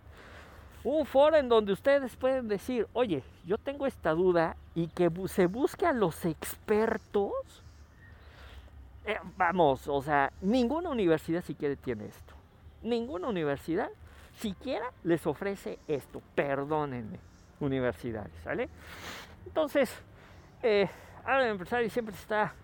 Un 0.89 1.05
foro 1.05 1.37
en 1.37 1.49
donde 1.49 1.73
ustedes 1.73 2.15
pueden 2.15 2.47
decir, 2.47 2.87
oye, 2.93 3.25
yo 3.45 3.59
tengo 3.59 3.89
esta 3.89 4.13
duda 4.13 4.55
y 4.73 4.87
que 4.87 5.11
se 5.27 5.47
busque 5.47 5.85
a 5.85 5.93
los 5.93 6.25
expertos. 6.25 7.33
Eh, 9.05 9.19
vamos, 9.37 9.89
o 9.89 10.01
sea, 10.01 10.33
ninguna 10.41 10.91
universidad 10.91 11.43
siquiera 11.43 11.75
tiene 11.75 12.07
esto. 12.07 12.35
Ninguna 12.85 13.27
universidad 13.27 13.89
siquiera 14.37 14.93
les 15.03 15.27
ofrece 15.27 15.81
esto. 15.89 16.23
Perdónenme, 16.37 17.19
universidades, 17.59 18.31
¿sale? 18.45 18.69
Entonces, 19.45 19.93
eh, 20.63 20.89
ahora 21.25 21.47
el 21.47 21.51
empresario 21.51 21.91
siempre 21.91 22.15
está 22.15 22.55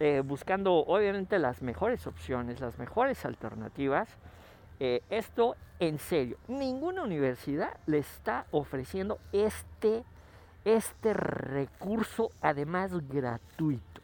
eh, 0.00 0.20
buscando, 0.24 0.74
obviamente, 0.74 1.38
las 1.38 1.62
mejores 1.62 2.08
opciones, 2.08 2.58
las 2.58 2.76
mejores 2.76 3.24
alternativas. 3.24 4.08
Eh, 4.78 5.02
esto 5.10 5.56
en 5.78 5.98
serio, 5.98 6.36
ninguna 6.48 7.02
universidad 7.02 7.76
le 7.86 7.98
está 7.98 8.46
ofreciendo 8.50 9.18
este, 9.32 10.04
este 10.64 11.12
recurso, 11.12 12.30
además 12.40 12.92
gratuito. 13.08 14.00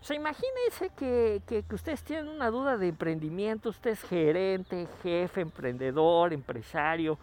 O 0.00 0.04
sea, 0.04 0.16
imagínense 0.16 0.90
que, 0.96 1.42
que- 1.46 1.62
que 1.64 1.74
ustedes 1.74 2.02
tienen 2.04 2.28
una 2.28 2.50
duda 2.50 2.76
de 2.76 2.88
emprendimiento, 2.88 3.70
usted 3.70 3.90
es 3.90 4.02
gerente, 4.02 4.86
jefe, 5.02 5.40
emprendedor, 5.40 6.32
empresario, 6.32 7.18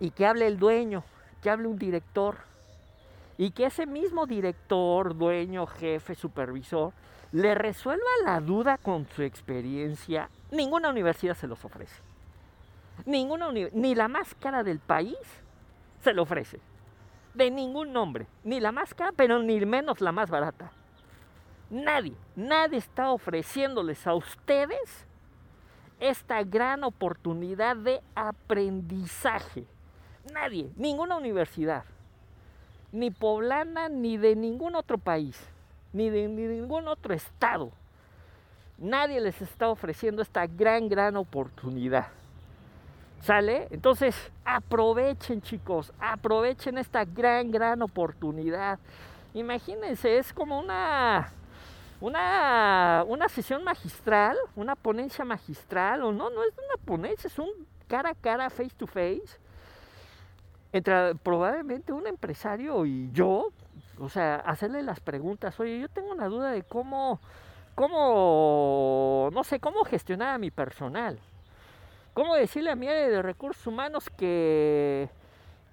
y 0.00 0.10
que 0.10 0.24
hable 0.26 0.46
el 0.46 0.58
dueño, 0.58 1.02
que 1.42 1.50
hable 1.50 1.66
un 1.68 1.78
director, 1.78 2.36
y 3.38 3.52
que 3.52 3.66
ese 3.66 3.86
mismo 3.86 4.26
director, 4.26 5.16
dueño, 5.16 5.66
jefe, 5.66 6.16
supervisor, 6.16 6.92
le 7.30 7.54
resuelva 7.54 8.04
la 8.24 8.40
duda 8.40 8.78
con 8.78 9.06
su 9.06 9.22
experiencia, 9.22 10.28
ninguna 10.50 10.90
universidad 10.90 11.36
se 11.36 11.46
los 11.46 11.64
ofrece. 11.64 12.02
Ninguna 13.06 13.50
ni 13.52 13.94
la 13.94 14.08
más 14.08 14.34
cara 14.34 14.64
del 14.64 14.80
país 14.80 15.16
se 16.02 16.12
lo 16.12 16.22
ofrece. 16.22 16.58
De 17.32 17.50
ningún 17.50 17.92
nombre. 17.92 18.26
Ni 18.42 18.58
la 18.58 18.72
más 18.72 18.92
cara, 18.92 19.12
pero 19.14 19.40
ni 19.40 19.64
menos 19.64 20.00
la 20.00 20.10
más 20.10 20.28
barata. 20.28 20.72
Nadie, 21.70 22.14
nadie 22.34 22.78
está 22.78 23.12
ofreciéndoles 23.12 24.04
a 24.06 24.14
ustedes 24.14 25.06
esta 26.00 26.42
gran 26.42 26.82
oportunidad 26.82 27.76
de 27.76 28.00
aprendizaje. 28.16 29.64
Nadie, 30.32 30.70
ninguna 30.76 31.16
universidad, 31.16 31.84
ni 32.92 33.10
poblana, 33.10 33.88
ni 33.88 34.16
de 34.16 34.34
ningún 34.36 34.74
otro 34.74 34.98
país, 34.98 35.38
ni 35.92 36.10
de, 36.10 36.28
ni 36.28 36.42
de 36.42 36.60
ningún 36.60 36.88
otro 36.88 37.14
estado. 37.14 37.70
Nadie 38.78 39.20
les 39.20 39.40
está 39.42 39.68
ofreciendo 39.68 40.22
esta 40.22 40.46
gran, 40.46 40.88
gran 40.88 41.16
oportunidad. 41.16 42.08
¿Sale? 43.20 43.66
Entonces, 43.70 44.14
aprovechen 44.44 45.42
chicos, 45.42 45.92
aprovechen 45.98 46.78
esta 46.78 47.04
gran, 47.04 47.50
gran 47.50 47.82
oportunidad. 47.82 48.78
Imagínense, 49.34 50.18
es 50.18 50.32
como 50.32 50.60
una, 50.60 51.32
una, 52.00 53.04
una 53.08 53.28
sesión 53.28 53.64
magistral, 53.64 54.36
una 54.54 54.76
ponencia 54.76 55.24
magistral, 55.24 56.02
o 56.02 56.12
no, 56.12 56.30
no 56.30 56.44
es 56.44 56.52
una 56.52 56.84
ponencia, 56.84 57.26
es 57.26 57.38
un 57.38 57.50
cara 57.88 58.10
a 58.10 58.14
cara, 58.14 58.50
face 58.50 58.74
to 58.76 58.86
face, 58.86 59.38
entre 60.72 61.14
probablemente 61.16 61.92
un 61.92 62.06
empresario 62.06 62.84
y 62.84 63.10
yo, 63.12 63.50
o 63.98 64.08
sea, 64.08 64.36
hacerle 64.36 64.82
las 64.82 65.00
preguntas, 65.00 65.58
oye, 65.60 65.80
yo 65.80 65.88
tengo 65.88 66.10
una 66.12 66.26
duda 66.26 66.50
de 66.52 66.62
cómo, 66.62 67.20
cómo, 67.74 69.30
no 69.32 69.44
sé, 69.44 69.60
cómo 69.60 69.84
gestionar 69.84 70.34
a 70.34 70.38
mi 70.38 70.50
personal, 70.50 71.18
cómo 72.14 72.34
decirle 72.34 72.70
a 72.70 72.76
mi 72.76 72.88
área 72.88 73.08
de 73.08 73.22
recursos 73.22 73.66
humanos 73.66 74.10
que, 74.10 75.08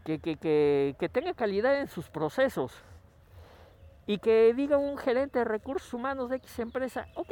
que, 0.05 0.19
que, 0.19 0.95
que, 0.97 1.09
tenga 1.09 1.33
calidad 1.33 1.79
en 1.79 1.87
sus 1.87 2.09
procesos 2.09 2.73
y 4.07 4.19
que 4.19 4.53
diga 4.53 4.77
un 4.77 4.97
gerente 4.97 5.39
de 5.39 5.45
recursos 5.45 5.93
humanos 5.93 6.29
de 6.29 6.37
X 6.37 6.59
empresa, 6.59 7.07
ok, 7.15 7.31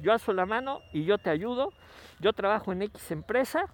yo 0.00 0.12
alzo 0.12 0.32
la 0.32 0.46
mano 0.46 0.80
y 0.92 1.04
yo 1.04 1.18
te 1.18 1.30
ayudo, 1.30 1.72
yo 2.20 2.32
trabajo 2.32 2.72
en 2.72 2.82
X 2.82 3.10
empresa, 3.10 3.66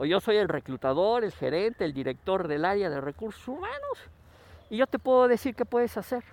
o 0.00 0.06
yo 0.06 0.18
soy 0.18 0.38
el 0.38 0.48
reclutador, 0.48 1.24
el 1.24 1.32
gerente, 1.32 1.84
el 1.84 1.92
director 1.92 2.48
del 2.48 2.64
área 2.64 2.88
de 2.88 3.02
recursos 3.02 3.46
humanos, 3.46 3.98
y 4.70 4.78
yo 4.78 4.86
te 4.86 4.98
puedo 4.98 5.28
decir 5.28 5.54
qué 5.54 5.66
puedes 5.66 5.94
hacer. 5.98 6.24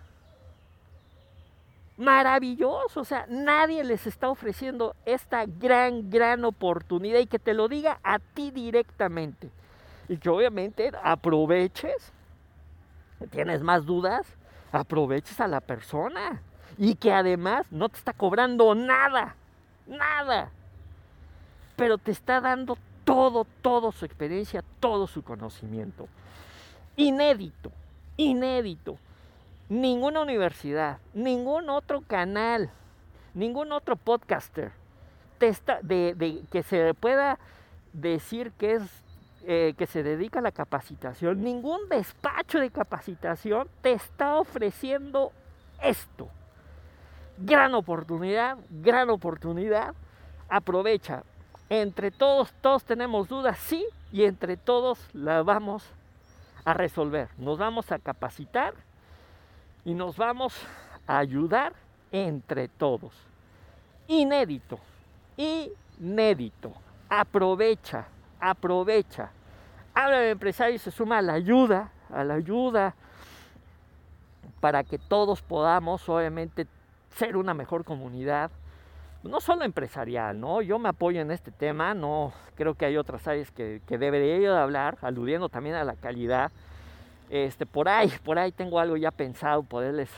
Maravilloso, 1.98 3.02
o 3.02 3.04
sea, 3.04 3.26
nadie 3.28 3.84
les 3.84 4.08
está 4.08 4.30
ofreciendo 4.30 4.96
esta 5.06 5.44
gran, 5.46 6.10
gran 6.10 6.46
oportunidad 6.46 7.20
y 7.20 7.26
que 7.26 7.40
te 7.40 7.54
lo 7.54 7.68
diga 7.68 8.00
a 8.04 8.20
ti 8.20 8.52
directamente. 8.52 9.52
Y 10.08 10.16
que 10.16 10.30
obviamente 10.30 10.90
aproveches, 11.04 12.14
tienes 13.32 13.64
más 13.64 13.86
dudas, 13.86 14.26
aproveches 14.72 15.42
a 15.42 15.48
la 15.50 15.60
persona 15.60 16.42
y 16.78 16.96
que 16.96 17.12
además 17.12 17.70
no 17.70 17.90
te 17.90 17.98
está 17.98 18.14
cobrando 18.14 18.74
nada, 18.76 19.36
nada, 19.88 20.52
pero 21.76 21.98
te 21.98 22.12
está 22.12 22.40
dando 22.40 22.78
todo, 23.08 23.48
todo 23.62 23.94
su 23.94 24.04
experiencia, 24.04 24.62
todo 24.82 25.08
su 25.08 25.24
conocimiento. 25.24 26.10
Inédito, 26.98 27.72
inédito. 28.18 28.98
Ninguna 29.70 30.22
universidad, 30.22 30.98
ningún 31.14 31.70
otro 31.70 32.02
canal, 32.02 32.70
ningún 33.34 33.72
otro 33.72 33.96
podcaster 33.96 34.74
que 35.40 36.64
se 36.64 36.94
pueda 36.96 37.40
decir 37.94 38.52
que 38.58 38.74
es 38.74 39.04
eh, 39.46 39.74
que 39.78 39.88
se 39.88 40.04
dedica 40.04 40.40
a 40.40 40.42
la 40.42 40.52
capacitación, 40.52 41.42
ningún 41.42 41.88
despacho 41.88 42.60
de 42.60 42.70
capacitación 42.70 43.70
te 43.82 43.94
está 43.94 44.36
ofreciendo 44.36 45.32
esto. 45.82 46.28
Gran 47.38 47.74
oportunidad, 47.74 48.58
gran 48.70 49.10
oportunidad. 49.10 49.94
Aprovecha. 50.50 51.24
Entre 51.70 52.12
todos, 52.12 52.54
todos 52.62 52.84
tenemos 52.86 53.28
dudas, 53.28 53.58
sí, 53.60 53.86
y 54.12 54.24
entre 54.24 54.56
todos 54.58 55.00
la 55.14 55.44
vamos 55.44 55.84
a 56.64 56.74
resolver. 56.74 57.30
Nos 57.38 57.58
vamos 57.58 57.92
a 57.92 58.00
capacitar 58.00 58.74
y 59.84 59.94
nos 59.94 60.18
vamos 60.18 60.54
a 61.08 61.18
ayudar 61.18 61.74
entre 62.12 62.68
todos. 62.68 63.14
Inédito, 64.08 64.80
inédito. 65.36 66.74
Aprovecha, 67.10 68.08
aprovecha. 68.40 69.32
Habla 69.94 70.20
de 70.20 70.30
empresario 70.32 70.76
y 70.76 70.80
se 70.80 70.92
suma 70.92 71.18
a 71.18 71.22
la 71.22 71.34
ayuda, 71.34 71.92
a 72.10 72.24
la 72.24 72.36
ayuda 72.36 72.96
para 74.60 74.84
que 74.84 74.98
todos 74.98 75.42
podamos, 75.42 76.08
obviamente, 76.10 76.68
ser 77.12 77.38
una 77.38 77.54
mejor 77.54 77.84
comunidad. 77.84 78.52
No 79.28 79.42
solo 79.42 79.64
empresarial, 79.64 80.40
¿no? 80.40 80.62
Yo 80.62 80.80
me 80.80 80.90
apoyo 80.90 81.22
en 81.22 81.32
este 81.32 81.52
tema, 81.52 81.94
no 81.94 82.34
creo 82.56 82.76
que 82.76 82.86
hay 82.86 82.98
otras 82.98 83.28
áreas 83.28 83.52
que, 83.52 83.82
que 83.86 83.98
debería 83.98 84.38
yo 84.40 84.54
de 84.54 84.60
hablar, 84.60 84.98
aludiendo 85.02 85.50
también 85.50 85.76
a 85.76 85.84
la 85.84 85.96
calidad. 85.96 86.52
Este, 87.30 87.66
por 87.66 87.90
ahí, 87.90 88.12
por 88.24 88.40
ahí 88.40 88.52
tengo 88.52 88.80
algo 88.80 88.96
ya 88.96 89.12
pensado, 89.12 89.64
poderles 89.64 90.10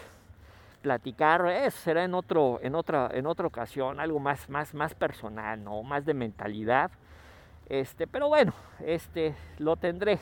platicar, 0.81 1.45
eso 1.47 1.77
será 1.79 2.03
en 2.03 2.13
otro, 2.13 2.59
en 2.61 2.75
otra, 2.75 3.09
en 3.13 3.25
otra 3.25 3.47
ocasión, 3.47 3.99
algo 3.99 4.19
más, 4.19 4.49
más, 4.49 4.73
más 4.73 4.93
personal, 4.93 5.63
¿no? 5.63 5.83
Más 5.83 6.05
de 6.05 6.13
mentalidad. 6.13 6.91
Este, 7.67 8.07
pero 8.07 8.27
bueno, 8.27 8.53
este, 8.85 9.35
lo 9.57 9.75
tendré, 9.75 10.19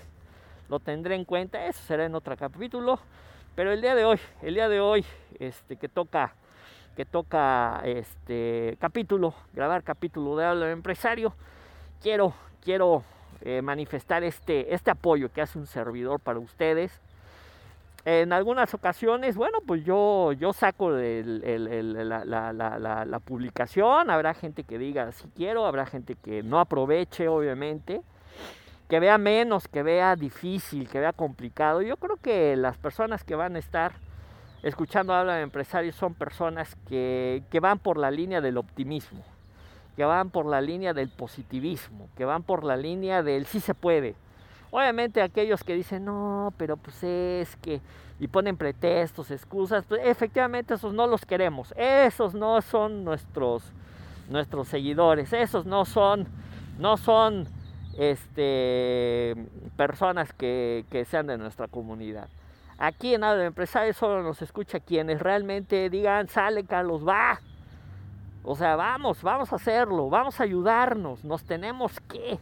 lo 0.69 0.79
tendré 0.79 1.15
en 1.15 1.25
cuenta, 1.25 1.65
eso 1.65 1.81
será 1.83 2.05
en 2.05 2.15
otro 2.15 2.35
capítulo. 2.35 2.99
Pero 3.55 3.71
el 3.71 3.81
día 3.81 3.95
de 3.95 4.05
hoy, 4.05 4.19
el 4.41 4.53
día 4.53 4.69
de 4.69 4.79
hoy, 4.79 5.05
este, 5.39 5.77
que 5.77 5.89
toca, 5.89 6.33
que 6.97 7.05
toca 7.05 7.79
este 7.83 8.75
capítulo, 8.79 9.35
grabar 9.53 9.83
capítulo 9.83 10.35
de 10.35 10.45
Habla 10.45 10.71
Empresario, 10.71 11.31
quiero, 12.01 12.33
quiero 12.59 13.03
eh, 13.41 13.61
manifestar 13.61 14.23
este, 14.23 14.73
este 14.73 14.89
apoyo 14.89 15.31
que 15.31 15.43
hace 15.43 15.59
un 15.59 15.67
servidor 15.67 16.19
para 16.19 16.39
ustedes. 16.39 16.99
En 18.03 18.33
algunas 18.33 18.73
ocasiones, 18.73 19.35
bueno, 19.35 19.59
pues 19.67 19.85
yo, 19.85 20.31
yo 20.33 20.53
saco 20.53 20.89
la, 20.89 22.25
la, 23.05 23.19
publicación, 23.19 24.09
habrá 24.09 24.33
gente 24.33 24.63
que 24.63 24.79
diga 24.79 25.11
si 25.11 25.27
quiero, 25.35 25.67
habrá 25.67 25.85
gente 25.85 26.15
que 26.15 26.41
no 26.41 26.59
aproveche, 26.59 27.27
obviamente, 27.27 28.01
que 28.89 28.99
vea 28.99 29.19
menos, 29.19 29.67
que 29.67 29.83
vea 29.83 30.15
difícil, 30.15 30.89
que 30.89 30.99
vea 30.99 31.13
complicado. 31.13 31.83
Yo 31.83 31.97
creo 31.97 32.17
que 32.17 32.55
las 32.55 32.75
personas 32.79 33.23
que 33.23 33.35
van 33.35 33.55
a 33.55 33.59
estar 33.59 34.06
escuchando 34.63 35.13
hablar 35.13 35.37
de 35.37 35.43
empresarios 35.43 35.95
son 35.95 36.13
personas 36.13 36.75
que, 36.87 37.43
que 37.49 37.59
van 37.59 37.79
por 37.79 37.97
la 37.97 38.11
línea 38.11 38.41
del 38.41 38.57
optimismo, 38.57 39.23
que 39.95 40.05
van 40.05 40.29
por 40.29 40.45
la 40.45 40.61
línea 40.61 40.93
del 40.93 41.09
positivismo, 41.09 42.09
que 42.15 42.25
van 42.25 42.43
por 42.43 42.63
la 42.63 42.77
línea 42.77 43.23
del 43.23 43.45
sí 43.45 43.59
se 43.59 43.73
puede. 43.73 44.15
Obviamente 44.69 45.21
aquellos 45.21 45.63
que 45.63 45.75
dicen, 45.75 46.05
no, 46.05 46.53
pero 46.57 46.75
pues 46.77 47.01
es 47.03 47.55
que, 47.57 47.79
y 48.19 48.27
ponen 48.27 48.57
pretextos, 48.57 49.31
excusas, 49.31 49.85
pues 49.87 50.01
efectivamente 50.03 50.73
esos 50.73 50.93
no 50.93 51.07
los 51.07 51.25
queremos, 51.25 51.73
esos 51.77 52.33
no 52.33 52.61
son 52.61 53.03
nuestros, 53.05 53.71
nuestros 54.29 54.67
seguidores, 54.67 55.31
esos 55.31 55.65
no 55.65 55.85
son, 55.85 56.27
no 56.79 56.97
son 56.97 57.47
este, 57.97 59.35
personas 59.77 60.33
que, 60.33 60.85
que 60.89 61.05
sean 61.05 61.27
de 61.27 61.37
nuestra 61.37 61.67
comunidad. 61.67 62.27
Aquí 62.77 63.15
en 63.15 63.23
Habla 63.23 63.41
de 63.41 63.47
Empresarios 63.47 63.97
solo 63.97 64.21
nos 64.21 64.41
escucha 64.41 64.79
quienes 64.79 65.19
realmente 65.19 65.89
digan, 65.89 66.27
sale 66.27 66.63
Carlos, 66.65 67.07
va. 67.07 67.39
O 68.43 68.55
sea, 68.55 68.75
vamos, 68.75 69.23
vamos 69.23 69.51
a 69.51 69.55
hacerlo, 69.55 70.09
vamos 70.09 70.39
a 70.39 70.43
ayudarnos, 70.43 71.23
nos 71.23 71.43
tenemos 71.43 71.99
que 72.01 72.39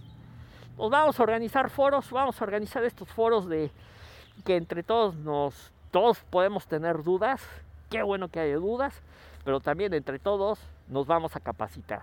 pues 0.75 0.89
vamos 0.89 1.19
a 1.19 1.23
organizar 1.23 1.69
foros, 1.69 2.11
vamos 2.11 2.41
a 2.41 2.43
organizar 2.43 2.83
estos 2.83 3.07
foros 3.07 3.47
de 3.47 3.71
que 4.43 4.57
entre 4.57 4.83
todos 4.83 5.15
nos, 5.15 5.71
todos 5.91 6.19
podemos 6.29 6.67
tener 6.67 7.01
dudas, 7.01 7.41
qué 7.89 8.03
bueno 8.03 8.27
que 8.27 8.41
haya 8.41 8.57
dudas, 8.57 9.01
pero 9.45 9.61
también 9.61 9.93
entre 9.93 10.19
todos 10.19 10.59
nos 10.89 11.07
vamos 11.07 11.35
a 11.35 11.39
capacitar. 11.39 12.01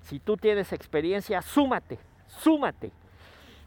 Si 0.00 0.18
tú 0.18 0.36
tienes 0.36 0.72
experiencia, 0.72 1.42
súmate, 1.42 1.98
súmate, 2.26 2.90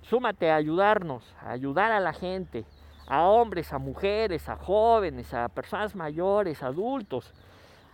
súmate 0.01 0.49
a 0.49 0.55
ayudarnos, 0.55 1.23
a 1.43 1.51
ayudar 1.51 1.91
a 1.91 1.99
la 1.99 2.13
gente, 2.13 2.65
a 3.09 3.23
hombres, 3.23 3.73
a 3.73 3.79
mujeres, 3.79 4.47
a 4.47 4.55
jóvenes, 4.55 5.33
a 5.33 5.49
personas 5.49 5.95
mayores, 5.95 6.63
adultos, 6.63 7.33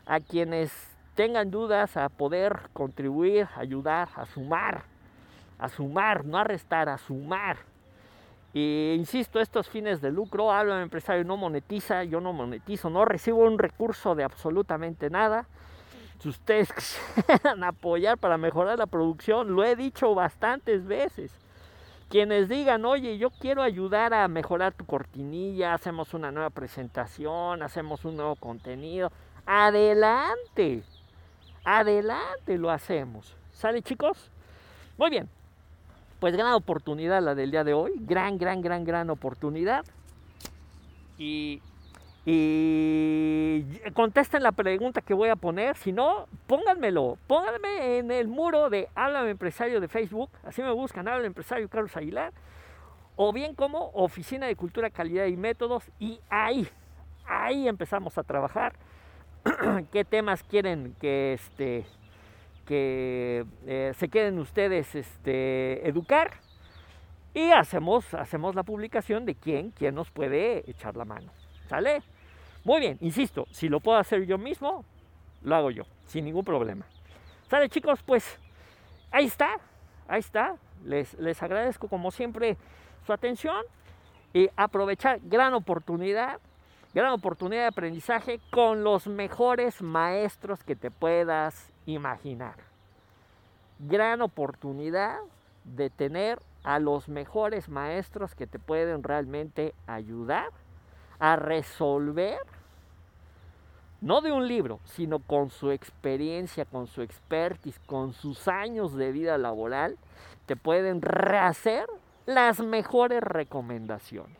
a 0.06 0.19
quienes 0.19 0.71
tengan 1.15 1.49
dudas, 1.49 1.97
a 1.97 2.10
poder 2.10 2.69
contribuir, 2.73 3.47
ayudar, 3.56 4.10
a 4.15 4.25
sumar 4.25 4.84
a 5.58 5.69
sumar, 5.69 6.25
no 6.25 6.38
a 6.38 6.43
restar, 6.43 6.89
a 6.89 6.97
sumar. 6.97 7.58
E 8.54 8.95
insisto, 8.97 9.39
estos 9.39 9.67
fines 9.67 10.01
de 10.01 10.12
lucro, 10.12 10.51
hablo 10.51 10.75
de 10.75 10.84
empresario, 10.84 11.23
no 11.23 11.36
monetiza, 11.36 12.04
yo 12.04 12.21
no 12.21 12.32
monetizo, 12.32 12.89
no 12.89 13.04
recibo 13.04 13.39
un 13.39 13.60
recurso 13.60 14.15
de 14.15 14.23
absolutamente 14.23 15.10
nada. 15.10 15.47
Si 16.19 16.30
ustedes 16.30 16.71
quisieran 16.73 17.63
apoyar 17.63 18.17
para 18.17 18.38
mejorar 18.38 18.80
la 18.80 18.86
producción, 18.86 19.56
lo 19.56 19.63
he 19.63 19.75
dicho 19.75 20.15
bastantes 20.15 20.86
veces. 20.86 21.32
Quienes 22.15 22.47
digan, 22.47 22.86
oye, 22.86 23.17
yo 23.17 23.30
quiero 23.30 23.62
ayudar 23.62 24.13
a 24.13 24.25
mejorar 24.30 24.71
tu 24.71 24.86
cortinilla, 24.86 25.73
hacemos 25.73 26.13
una 26.13 26.32
nueva 26.32 26.49
presentación, 26.49 27.62
hacemos 27.62 28.06
un 28.06 28.15
nuevo 28.15 28.38
contenido, 28.38 29.12
adelante, 29.45 30.82
adelante 31.65 32.58
lo 32.58 32.71
hacemos. 32.71 33.36
¿Sale 33.51 33.82
chicos? 33.82 34.32
Muy 34.97 35.10
bien, 35.10 35.28
pues 36.21 36.38
gran 36.38 36.54
oportunidad 36.54 37.21
la 37.21 37.36
del 37.36 37.51
día 37.51 37.65
de 37.65 37.73
hoy, 37.73 37.91
gran, 37.97 38.38
gran, 38.38 38.62
gran, 38.62 38.86
gran 38.86 39.10
oportunidad. 39.10 39.84
Y, 41.17 41.62
y 42.26 43.64
contesten 43.94 44.42
la 44.42 44.52
pregunta 44.52 45.02
que 45.02 45.14
voy 45.14 45.30
a 45.30 45.36
poner, 45.36 45.78
si 45.78 45.92
no, 45.92 46.28
pónganmelo, 46.48 47.20
pónganme 47.28 48.00
en 48.00 48.10
el 48.10 48.28
muro 48.28 48.70
de 48.72 48.90
Háblame 48.96 49.30
Empresario 49.30 49.80
de 49.80 49.88
Facebook, 49.88 50.32
así 50.44 50.64
me 50.64 50.72
buscan, 50.72 51.08
Háblame 51.08 51.28
Empresario 51.28 51.70
Carlos 51.70 51.96
Aguilar, 51.96 52.34
o 53.16 53.32
bien 53.32 53.54
como 53.54 53.92
Oficina 53.94 54.48
de 54.48 54.56
Cultura, 54.56 54.90
Calidad 54.90 55.26
y 55.28 55.38
Métodos, 55.38 55.84
y 56.00 56.20
ahí, 56.30 56.68
ahí 57.28 57.68
empezamos 57.68 58.18
a 58.18 58.24
trabajar. 58.24 58.74
¿Qué 59.92 60.04
temas 60.04 60.42
quieren 60.44 60.96
que 61.00 61.34
este 61.34 61.86
que 62.66 63.46
eh, 63.68 63.92
se 63.96 64.10
queden 64.10 64.40
ustedes 64.40 64.96
este, 64.96 65.88
educar 65.88 66.32
y 67.34 67.52
hacemos, 67.52 68.14
hacemos 68.14 68.56
la 68.56 68.64
publicación 68.64 69.26
de 69.26 69.36
quién, 69.36 69.72
quién 69.72 69.94
nos 69.94 70.10
puede 70.10 70.70
echar 70.70 70.96
la 70.96 71.06
mano. 71.06 71.32
¿Sale? 71.68 72.02
Muy 72.65 72.82
bien, 72.82 72.97
insisto, 72.99 73.47
si 73.51 73.69
lo 73.69 73.80
puedo 73.80 73.97
hacer 73.97 74.25
yo 74.25 74.38
mismo, 74.38 74.84
lo 75.43 75.56
hago 75.56 75.71
yo, 75.71 75.84
sin 76.08 76.25
ningún 76.25 76.43
problema. 76.43 76.86
¿Sale 77.47 77.69
chicos? 77.69 78.01
Pues 78.04 78.39
ahí 79.12 79.25
está, 79.25 79.58
ahí 80.08 80.19
está. 80.19 80.58
Les, 80.84 81.13
les 81.13 81.41
agradezco 81.41 81.88
como 81.88 82.12
siempre 82.12 82.58
su 83.06 83.13
atención 83.13 83.63
y 84.34 84.49
aprovechar 84.58 85.19
gran 85.23 85.54
oportunidad 85.54 86.39
gran 86.95 87.12
oportunidad 87.12 87.63
de 87.63 87.67
aprendizaje 87.67 88.39
con 88.51 88.86
los 88.86 89.06
mejores 89.06 89.82
maestros 89.82 90.63
que 90.63 90.78
te 90.78 90.89
puedas 90.89 91.69
imaginar. 91.86 92.56
Gran 93.80 94.21
oportunidad 94.21 95.19
de 95.65 95.89
tener 95.89 96.39
a 96.63 96.80
los 96.80 97.10
mejores 97.10 97.67
maestros 97.67 98.34
que 98.34 98.47
te 98.47 98.60
pueden 98.60 99.04
realmente 99.04 99.75
ayudar 99.88 100.47
a 101.19 101.36
resolver, 101.36 102.39
no 104.02 104.22
de 104.22 104.32
un 104.32 104.48
libro, 104.48 104.80
sino 104.86 105.20
con 105.20 105.50
su 105.50 105.72
experiencia, 105.72 106.66
con 106.66 106.88
su 106.88 107.02
expertise, 107.02 107.80
con 107.86 108.14
sus 108.14 108.48
años 108.48 108.96
de 108.96 109.12
vida 109.12 109.38
laboral, 109.38 109.98
te 110.46 110.56
pueden 110.56 111.02
rehacer 111.02 111.88
las 112.26 112.60
mejores 112.60 113.22
recomendaciones. 113.22 114.38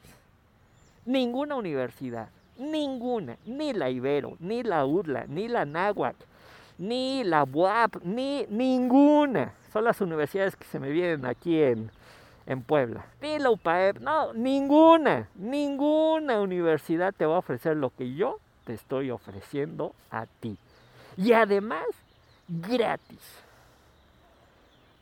Ninguna 1.06 1.56
universidad, 1.56 2.30
Ninguna, 2.58 3.38
ni 3.46 3.74
la 3.74 3.90
Ibero, 3.90 4.38
ni 4.40 4.64
la 4.64 4.86
UDLA, 4.86 5.26
ni 5.28 5.50
la 5.50 5.66
NAHUAC, 5.66 6.16
ni 6.78 7.24
la 7.26 7.44
UAP, 7.44 7.98
ni 8.04 8.46
ninguna. 8.50 9.54
Son 9.74 9.84
las 9.84 10.00
universidades 10.00 10.56
que 10.56 10.66
se 10.66 10.80
me 10.80 10.90
vienen 10.90 11.26
aquí 11.26 11.62
en, 11.62 11.92
en 12.46 12.62
Puebla. 12.62 13.06
Ni 13.22 13.40
la 13.40 13.50
no, 14.00 14.34
ninguna, 14.34 15.28
ninguna 15.36 16.40
universidad 16.40 17.14
te 17.14 17.26
va 17.26 17.36
a 17.36 17.40
ofrecer 17.40 17.76
lo 17.76 17.90
que 17.90 18.14
yo 18.14 18.40
te 18.66 18.74
estoy 18.74 19.12
ofreciendo 19.12 19.94
a 20.12 20.26
ti. 20.26 20.58
Y 21.16 21.32
además, 21.34 21.86
gratis. 22.48 23.22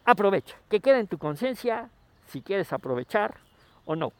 Aprovecha, 0.05 0.55
que 0.69 0.79
quede 0.79 0.99
en 0.99 1.07
tu 1.07 1.17
conciencia 1.17 1.89
si 2.27 2.41
quieres 2.41 2.71
aprovechar 2.73 3.35
o 3.85 3.95
no. 3.95 4.11